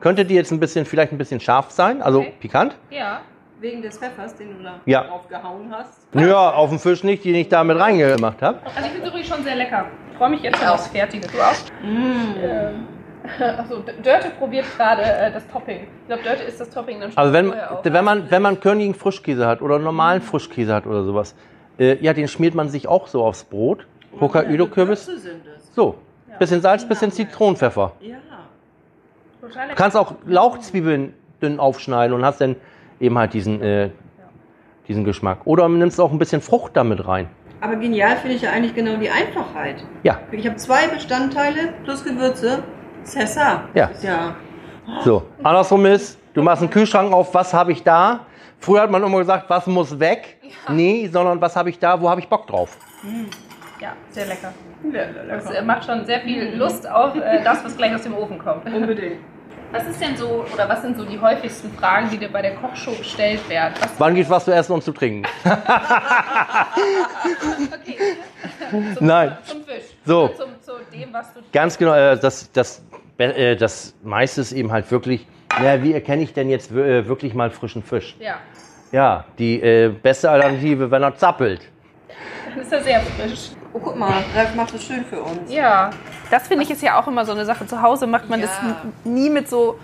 Könnte 0.00 0.24
die 0.24 0.34
jetzt 0.34 0.50
ein 0.50 0.58
bisschen, 0.60 0.86
vielleicht 0.86 1.12
ein 1.12 1.18
bisschen 1.18 1.40
scharf 1.40 1.70
sein, 1.70 2.00
also 2.00 2.20
Okay. 2.20 2.32
pikant. 2.40 2.76
Ja. 2.90 3.20
Wegen 3.60 3.82
des 3.82 3.98
Pfeffers, 3.98 4.34
den 4.36 4.56
du 4.56 4.64
da 4.64 4.80
Ja. 4.86 5.02
drauf 5.04 5.28
gehauen 5.28 5.70
hast. 5.70 6.08
Ja, 6.14 6.50
auf 6.50 6.70
dem 6.70 6.78
Fisch 6.78 7.04
nicht, 7.04 7.22
den 7.26 7.34
ich 7.34 7.50
da 7.50 7.62
mit 7.62 7.78
reingemacht 7.78 8.40
habe. 8.40 8.58
Also 8.64 8.78
ich 8.86 8.86
finde 8.92 9.02
es 9.02 9.08
übrigens 9.08 9.28
schon 9.28 9.44
sehr 9.44 9.56
lecker. 9.56 9.84
Ich 10.10 10.16
freue 10.16 10.30
mich 10.30 10.40
jetzt 10.42 10.58
schon 10.58 10.68
aufs 10.68 10.86
Fertige. 10.88 11.26
Du 11.28 11.38
auch? 11.38 11.52
Ähm, 11.84 12.86
Achso, 13.58 13.80
Dörte 14.02 14.30
probiert 14.38 14.64
gerade 14.78 15.02
äh, 15.02 15.30
das 15.30 15.46
Topping. 15.48 15.80
Ich 15.82 16.06
glaube, 16.06 16.22
Dörte 16.22 16.42
ist 16.44 16.58
das 16.58 16.70
Topping 16.70 17.00
dann 17.00 17.10
schon 17.12 17.18
Also 17.18 17.34
wenn, 17.34 17.52
wenn 17.84 18.04
man, 18.04 18.30
wenn 18.30 18.40
man 18.40 18.58
Königigen 18.58 18.94
Frischkäse 18.94 19.46
hat 19.46 19.60
oder 19.60 19.78
normalen 19.78 20.22
Frischkäse 20.22 20.74
hat 20.74 20.86
oder 20.86 21.04
sowas, 21.04 21.34
äh, 21.80 21.96
ja, 22.00 22.12
den 22.12 22.28
schmiert 22.28 22.54
man 22.54 22.68
sich 22.68 22.86
auch 22.86 23.08
so 23.08 23.24
aufs 23.24 23.42
Brot. 23.44 23.86
Hokkaido-Kürbis. 24.20 25.10
So, 25.74 25.96
bisschen 26.38 26.60
Salz, 26.60 26.86
bisschen 26.86 27.10
Zitronenpfeffer. 27.10 27.92
Ja. 28.00 28.16
Du 29.40 29.74
kannst 29.74 29.96
auch 29.96 30.14
Lauchzwiebeln 30.26 31.14
dünn 31.40 31.58
aufschneiden 31.58 32.14
und 32.14 32.24
hast 32.24 32.40
dann 32.40 32.56
eben 33.00 33.16
halt 33.18 33.32
diesen, 33.32 33.62
äh, 33.62 33.90
diesen 34.86 35.04
Geschmack. 35.04 35.38
Oder 35.46 35.68
nimmst 35.68 36.00
auch 36.00 36.12
ein 36.12 36.18
bisschen 36.18 36.42
Frucht 36.42 36.76
damit 36.76 37.06
rein. 37.06 37.28
Aber 37.62 37.76
genial 37.76 38.16
finde 38.16 38.36
ich 38.36 38.42
ja 38.42 38.50
eigentlich 38.50 38.74
genau 38.74 38.96
die 38.96 39.10
Einfachheit. 39.10 39.84
Ja, 40.02 40.18
Ich 40.32 40.46
habe 40.46 40.56
zwei 40.56 40.88
Bestandteile 40.88 41.74
plus 41.84 42.04
Gewürze. 42.04 42.62
Sessa. 43.02 43.64
Ja. 43.74 43.90
Ja. 44.02 44.36
so. 45.02 45.22
Andersrum 45.42 45.86
ist, 45.86 46.18
du 46.34 46.42
machst 46.42 46.62
einen 46.62 46.70
Kühlschrank 46.70 47.12
auf, 47.12 47.32
was 47.34 47.54
habe 47.54 47.72
ich 47.72 47.82
da? 47.82 48.26
Früher 48.60 48.82
hat 48.82 48.90
man 48.90 49.02
immer 49.02 49.18
gesagt, 49.18 49.48
was 49.48 49.66
muss 49.66 49.98
weg? 49.98 50.38
Nee, 50.68 51.08
sondern 51.10 51.40
was 51.40 51.56
habe 51.56 51.70
ich 51.70 51.78
da, 51.78 52.00
wo 52.00 52.08
habe 52.10 52.20
ich 52.20 52.28
Bock 52.28 52.46
drauf? 52.46 52.76
Ja, 53.80 53.94
sehr 54.10 54.26
lecker. 54.26 54.52
Das 55.28 55.50
äh, 55.50 55.62
macht 55.62 55.84
schon 55.84 56.04
sehr 56.04 56.20
viel 56.20 56.54
Lust 56.56 56.88
auf 56.88 57.16
äh, 57.16 57.42
das, 57.42 57.64
was 57.64 57.76
gleich 57.76 57.94
aus 57.94 58.02
dem 58.02 58.14
Ofen 58.14 58.38
kommt. 58.38 58.66
Unbedingt. 58.66 59.20
Was 59.72 59.86
ist 59.86 60.00
denn 60.00 60.16
so, 60.16 60.44
oder 60.52 60.68
was 60.68 60.82
sind 60.82 60.98
so 60.98 61.04
die 61.04 61.18
häufigsten 61.20 61.72
Fragen, 61.72 62.10
die 62.10 62.18
dir 62.18 62.28
bei 62.28 62.42
der 62.42 62.56
Kochshow 62.56 62.90
gestellt 62.92 63.48
werden? 63.48 63.74
Was, 63.80 63.90
Wann 63.98 64.14
gibt's 64.16 64.28
was 64.28 64.44
zu 64.44 64.52
essen 64.52 64.72
und 64.72 64.82
zu 64.82 64.90
trinken? 64.92 65.24
okay. 65.44 65.56
Zum, 68.96 69.06
Nein. 69.06 69.38
Zum 69.44 69.62
Fisch. 69.62 69.84
So. 70.04 70.28
Zum, 70.28 70.60
zu 70.60 70.72
dem, 70.92 71.12
was 71.12 71.32
du. 71.32 71.40
Ganz 71.52 71.78
genau, 71.78 71.94
äh, 71.94 72.18
das, 72.18 72.50
das, 72.52 72.82
äh, 73.18 73.54
das 73.54 73.94
meiste 74.02 74.40
ist 74.40 74.50
eben 74.52 74.72
halt 74.72 74.90
wirklich, 74.90 75.26
ja, 75.62 75.82
wie 75.82 75.92
erkenne 75.92 76.22
ich 76.22 76.32
denn 76.32 76.48
jetzt 76.48 76.70
äh, 76.72 77.06
wirklich 77.06 77.34
mal 77.34 77.50
frischen 77.50 77.82
Fisch? 77.82 78.16
Ja, 78.18 78.36
Ja, 78.92 79.24
die 79.38 79.60
äh, 79.62 79.88
beste 79.88 80.30
Alternative, 80.30 80.90
wenn 80.90 81.02
er 81.02 81.14
zappelt. 81.16 81.62
dann 82.48 82.62
ist 82.62 82.72
er 82.72 82.82
sehr 82.82 83.00
frisch. 83.00 83.50
Oh, 83.72 83.78
guck 83.78 83.96
mal, 83.96 84.12
Ralf 84.34 84.54
macht 84.56 84.74
das 84.74 84.82
schön 84.84 85.04
für 85.04 85.22
uns. 85.22 85.52
Ja, 85.52 85.90
das 86.30 86.48
finde 86.48 86.64
ich 86.64 86.70
ist 86.70 86.82
ja 86.82 87.00
auch 87.00 87.06
immer 87.06 87.24
so 87.24 87.32
eine 87.32 87.44
Sache. 87.44 87.66
Zu 87.66 87.80
Hause 87.80 88.06
macht 88.08 88.28
man 88.28 88.40
Ja. 88.40 88.46
das 88.46 88.58
nie 89.04 89.30
mit 89.30 89.48
so 89.48 89.78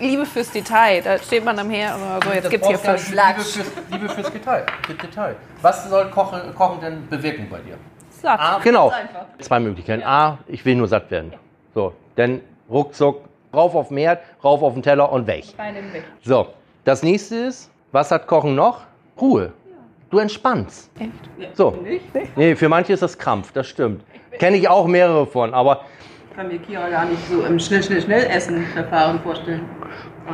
Liebe 0.00 0.24
fürs 0.24 0.50
Detail. 0.50 1.02
Da 1.02 1.18
steht 1.18 1.44
man 1.44 1.58
am 1.58 1.68
Herd 1.68 1.96
und 1.96 2.24
so, 2.24 2.30
jetzt 2.32 2.48
gibt's 2.48 2.68
hier 2.68 2.78
Fisch. 2.78 3.10
Liebe, 3.10 3.34
fürs, 3.40 3.70
Liebe 3.90 4.08
fürs 4.08 4.32
Detail, 4.32 4.64
für 4.86 4.94
Detail. 4.94 5.36
Was 5.60 5.88
soll 5.90 6.06
Kochen, 6.10 6.40
Kochen 6.54 6.80
denn 6.80 7.06
bewirken 7.08 7.48
bei 7.50 7.58
dir? 7.58 7.74
Satt. 8.10 8.62
Genau, 8.62 8.88
einfach. 8.88 9.26
zwei 9.40 9.60
Möglichkeiten. 9.60 10.02
A, 10.04 10.38
ich 10.46 10.64
will 10.64 10.74
nur 10.76 10.88
satt 10.88 11.10
werden. 11.10 11.34
So, 11.74 11.92
dann 12.16 12.40
ruckzuck, 12.70 13.27
rauf 13.54 13.74
auf 13.74 13.88
den 13.88 13.98
Herd, 13.98 14.20
rauf 14.42 14.62
auf 14.62 14.74
den 14.74 14.82
Teller 14.82 15.10
und 15.10 15.26
weg. 15.26 15.44
Rein 15.58 15.76
in 15.76 15.84
den 15.84 15.94
Weg. 15.94 16.04
So, 16.22 16.48
das 16.84 17.02
nächste 17.02 17.36
ist, 17.36 17.70
was 17.92 18.10
hat 18.10 18.26
Kochen 18.26 18.54
noch? 18.54 18.82
Ruhe. 19.20 19.52
Du 20.10 20.18
entspannst. 20.18 20.90
Echt? 20.98 21.56
So. 21.56 21.76
Nee, 22.36 22.56
für 22.56 22.68
manche 22.68 22.94
ist 22.94 23.02
das 23.02 23.18
Krampf, 23.18 23.52
das 23.52 23.66
stimmt. 23.66 24.02
Kenne 24.38 24.56
ich 24.56 24.68
auch 24.68 24.86
mehrere 24.86 25.26
von, 25.26 25.52
aber 25.52 25.82
Kann 26.34 26.48
mir 26.48 26.58
Kira 26.58 26.88
gar 26.88 27.04
nicht 27.04 27.20
so 27.28 27.42
im 27.42 27.58
schnell, 27.58 27.82
schnell, 27.82 28.00
schnell 28.00 28.24
Essen 28.24 28.64
Verfahren 28.66 29.20
vorstellen. 29.20 29.68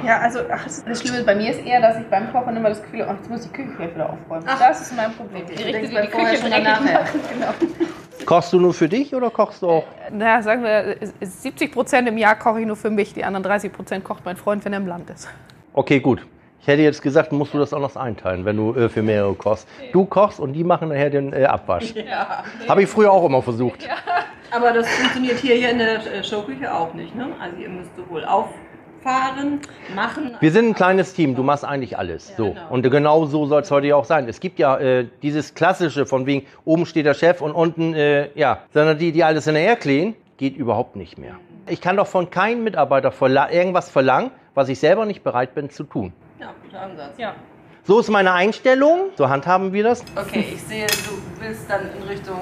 Ja, 0.04 0.18
also 0.18 0.40
ach, 0.52 0.64
das, 0.64 1.00
Schlimme 1.00 1.22
bei 1.22 1.34
mir 1.34 1.50
ist 1.50 1.64
eher, 1.64 1.80
dass 1.80 1.98
ich 1.98 2.06
beim 2.06 2.30
Kochen 2.32 2.56
immer 2.56 2.68
das 2.68 2.82
Gefühl 2.82 3.02
habe, 3.02 3.12
ach, 3.12 3.16
jetzt 3.18 3.30
muss 3.30 3.44
ich 3.44 3.52
die 3.52 3.56
Küche 3.56 3.76
gleich 3.76 3.94
wieder 3.94 4.10
aufräumen. 4.10 4.44
Ach. 4.46 4.58
Das 4.58 4.80
ist 4.80 4.96
mein 4.96 5.12
Problem. 5.12 5.44
Ich 5.48 5.64
richte 5.64 5.88
die, 5.88 5.94
beim 5.94 6.06
die 6.06 6.10
Vorher 6.10 6.30
Küche 6.30 6.42
schon 6.42 6.50
danach. 6.50 6.80
Genau. 7.32 7.88
Kochst 8.26 8.52
du 8.52 8.60
nur 8.60 8.74
für 8.74 8.88
dich 8.88 9.14
oder 9.14 9.30
kochst 9.30 9.62
du 9.62 9.68
auch? 9.68 9.84
Na, 10.10 10.42
sagen 10.42 10.62
wir, 10.62 10.96
70 11.20 11.72
Prozent 11.72 12.08
im 12.08 12.18
Jahr 12.18 12.38
koche 12.38 12.60
ich 12.60 12.66
nur 12.66 12.76
für 12.76 12.90
mich, 12.90 13.12
die 13.14 13.24
anderen 13.24 13.42
30 13.42 13.72
Prozent 13.72 14.04
kocht 14.04 14.24
mein 14.24 14.36
Freund, 14.36 14.64
wenn 14.64 14.72
er 14.72 14.78
im 14.78 14.86
Land 14.86 15.10
ist. 15.10 15.28
Okay, 15.72 16.00
gut. 16.00 16.26
Ich 16.60 16.68
hätte 16.68 16.80
jetzt 16.80 17.02
gesagt, 17.02 17.30
musst 17.30 17.52
du 17.52 17.58
das 17.58 17.74
auch 17.74 17.80
noch 17.80 17.94
einteilen, 17.94 18.46
wenn 18.46 18.56
du 18.56 18.74
äh, 18.74 18.88
für 18.88 19.02
mehrere 19.02 19.34
kochst. 19.34 19.68
Du 19.92 20.06
kochst 20.06 20.40
und 20.40 20.54
die 20.54 20.64
machen 20.64 20.88
nachher 20.88 21.10
den 21.10 21.32
äh, 21.34 21.44
Abwasch. 21.44 21.92
Ja. 21.94 22.42
Habe 22.66 22.82
ich 22.84 22.88
früher 22.88 23.12
auch 23.12 23.26
immer 23.26 23.42
versucht. 23.42 23.86
Aber 24.50 24.72
das 24.72 24.88
funktioniert 24.88 25.38
hier, 25.40 25.56
hier 25.56 25.70
in 25.70 25.78
der 25.78 26.06
äh, 26.06 26.24
Showküche 26.24 26.72
auch 26.72 26.94
nicht. 26.94 27.14
Ne? 27.14 27.26
Also 27.38 27.56
ihr 27.58 27.68
müsst 27.68 27.94
sowohl 27.96 28.24
auffahren, 29.04 29.60
machen. 29.94 30.36
Wir 30.40 30.50
sind 30.50 30.68
ein 30.68 30.74
kleines 30.74 31.14
Team, 31.14 31.34
du 31.34 31.42
machst 31.42 31.64
eigentlich 31.64 31.98
alles. 31.98 32.30
Ja, 32.30 32.36
so. 32.36 32.48
genau. 32.50 32.70
Und 32.70 32.90
genau 32.90 33.26
so 33.26 33.46
soll 33.46 33.62
es 33.62 33.70
heute 33.70 33.86
ja 33.88 33.96
auch 33.96 34.04
sein. 34.04 34.28
Es 34.28 34.40
gibt 34.40 34.58
ja 34.58 34.78
äh, 34.78 35.06
dieses 35.22 35.54
klassische, 35.54 36.06
von 36.06 36.26
wegen, 36.26 36.46
oben 36.64 36.86
steht 36.86 37.06
der 37.06 37.14
Chef 37.14 37.40
und 37.40 37.52
unten, 37.52 37.94
äh, 37.94 38.30
ja, 38.34 38.60
sondern 38.72 38.98
die, 38.98 39.12
die 39.12 39.22
alles 39.24 39.44
hinterher 39.44 39.76
klären, 39.76 40.14
geht 40.36 40.56
überhaupt 40.56 40.96
nicht 40.96 41.18
mehr. 41.18 41.36
Ich 41.68 41.80
kann 41.80 41.96
doch 41.96 42.06
von 42.06 42.30
keinem 42.30 42.64
Mitarbeiter 42.64 43.10
verla 43.10 43.50
irgendwas 43.50 43.90
verlangen, 43.90 44.30
was 44.54 44.68
ich 44.68 44.78
selber 44.78 45.06
nicht 45.06 45.22
bereit 45.22 45.54
bin 45.54 45.70
zu 45.70 45.84
tun. 45.84 46.12
Ja, 46.40 46.52
guter 46.62 46.80
Ansatz. 46.80 47.18
Ja. 47.18 47.34
So 47.84 48.00
ist 48.00 48.10
meine 48.10 48.32
Einstellung, 48.32 49.10
so 49.16 49.28
handhaben 49.28 49.72
wir 49.72 49.84
das. 49.84 50.02
Okay, 50.16 50.46
ich 50.54 50.62
sehe, 50.62 50.86
du 50.86 51.42
willst 51.42 51.68
dann 51.68 51.82
in 51.96 52.08
Richtung 52.08 52.38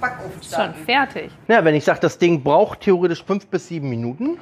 Backofen 0.00 0.32
Schon 0.42 0.48
starten. 0.48 0.84
fertig. 0.84 1.30
Ja, 1.46 1.64
wenn 1.64 1.74
ich 1.74 1.84
sage, 1.84 2.00
das 2.00 2.18
Ding 2.18 2.42
braucht 2.42 2.80
theoretisch 2.80 3.22
fünf 3.22 3.46
bis 3.46 3.68
sieben 3.68 3.88
Minuten. 3.88 4.38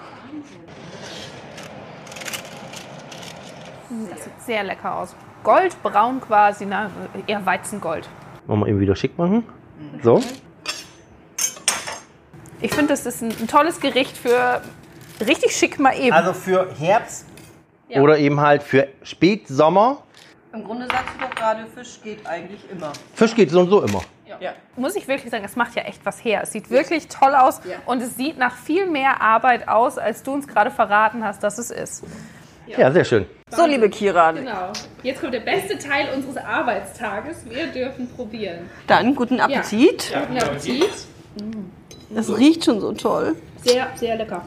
Das 4.10 4.24
sieht 4.24 4.42
sehr 4.44 4.64
lecker 4.64 4.96
aus. 4.96 5.14
Goldbraun 5.44 6.20
quasi, 6.20 6.66
na, 6.66 6.90
eher 7.26 7.44
Weizengold. 7.46 8.08
Wollen 8.46 8.60
wir 8.60 8.66
eben 8.68 8.80
wieder 8.80 8.96
schick 8.96 9.16
machen. 9.18 9.44
So. 10.02 10.20
Ich 12.60 12.72
finde, 12.74 12.88
das 12.88 13.06
ist 13.06 13.22
ein, 13.22 13.30
ein 13.40 13.46
tolles 13.48 13.80
Gericht 13.80 14.16
für 14.16 14.60
richtig 15.24 15.52
schick 15.56 15.78
mal 15.78 15.96
eben. 15.98 16.12
Also 16.12 16.32
für 16.32 16.68
Herbst 16.78 17.26
Ja. 17.88 18.00
oder 18.00 18.18
eben 18.18 18.40
halt 18.40 18.62
für 18.62 18.88
Spätsommer. 19.02 20.02
Im 20.52 20.64
Grunde 20.64 20.86
sagst 20.86 21.14
du 21.18 21.24
doch 21.26 21.34
gerade, 21.34 21.66
Fisch 21.66 22.00
geht 22.02 22.26
eigentlich 22.26 22.68
immer. 22.70 22.92
Fisch 23.14 23.34
geht 23.34 23.50
so 23.50 23.60
und 23.60 23.70
so 23.70 23.82
immer. 23.82 24.02
Ja. 24.40 24.52
Muss 24.76 24.94
ich 24.94 25.08
wirklich 25.08 25.30
sagen, 25.30 25.44
es 25.44 25.56
macht 25.56 25.74
ja 25.74 25.82
echt 25.82 26.04
was 26.04 26.22
her. 26.22 26.40
Es 26.42 26.52
sieht 26.52 26.68
wirklich 26.70 27.08
toll 27.08 27.34
aus 27.34 27.60
Ja. 27.64 27.76
und 27.86 28.02
es 28.02 28.16
sieht 28.16 28.38
nach 28.38 28.54
viel 28.54 28.86
mehr 28.86 29.20
Arbeit 29.22 29.68
aus, 29.68 29.96
als 29.98 30.22
du 30.22 30.32
uns 30.34 30.46
gerade 30.46 30.70
verraten 30.70 31.24
hast, 31.24 31.42
dass 31.42 31.58
es 31.58 31.70
ist. 31.70 32.04
Ja, 32.76 32.90
sehr 32.92 33.04
schön. 33.04 33.26
So, 33.50 33.64
liebe 33.66 33.88
Kira, 33.88 34.32
Genau. 34.32 34.72
Jetzt 35.02 35.20
kommt 35.20 35.32
der 35.34 35.40
beste 35.40 35.78
Teil 35.78 36.08
unseres 36.14 36.36
Arbeitstages. 36.36 37.48
Wir 37.48 37.66
dürfen 37.68 38.08
probieren. 38.14 38.68
dann 38.86 39.14
guten 39.14 39.40
Appetit. 39.40 40.12
Guten 40.12 40.38
Appetit. 40.38 40.88
Das 42.10 42.36
riecht 42.36 42.64
schon 42.64 42.80
so 42.80 42.92
toll. 42.92 43.36
Sehr, 43.64 43.86
sehr 43.94 44.16
lecker. 44.16 44.42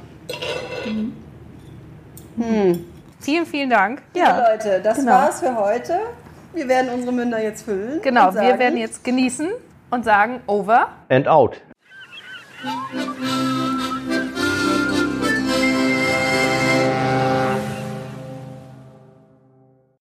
Vielen, 3.20 3.46
vielen 3.46 3.70
Dank. 3.70 4.02
Ja, 4.16 4.52
Leute, 4.52 4.82
das 4.84 4.98
Genau. 4.98 5.12
war's 5.12 5.40
für 5.40 5.56
heute. 5.56 6.00
Wir 6.54 6.68
werden 6.68 6.90
unsere 6.92 7.12
Münder 7.14 7.42
jetzt 7.42 7.64
füllen. 7.64 8.02
Genau, 8.02 8.34
wir 8.34 8.60
werden 8.60 8.78
jetzt 8.78 9.04
genießen 9.04 9.50
und 9.90 10.06
sagen 10.06 10.42
over. 10.48 10.90
And 11.10 11.28
out. 11.28 11.62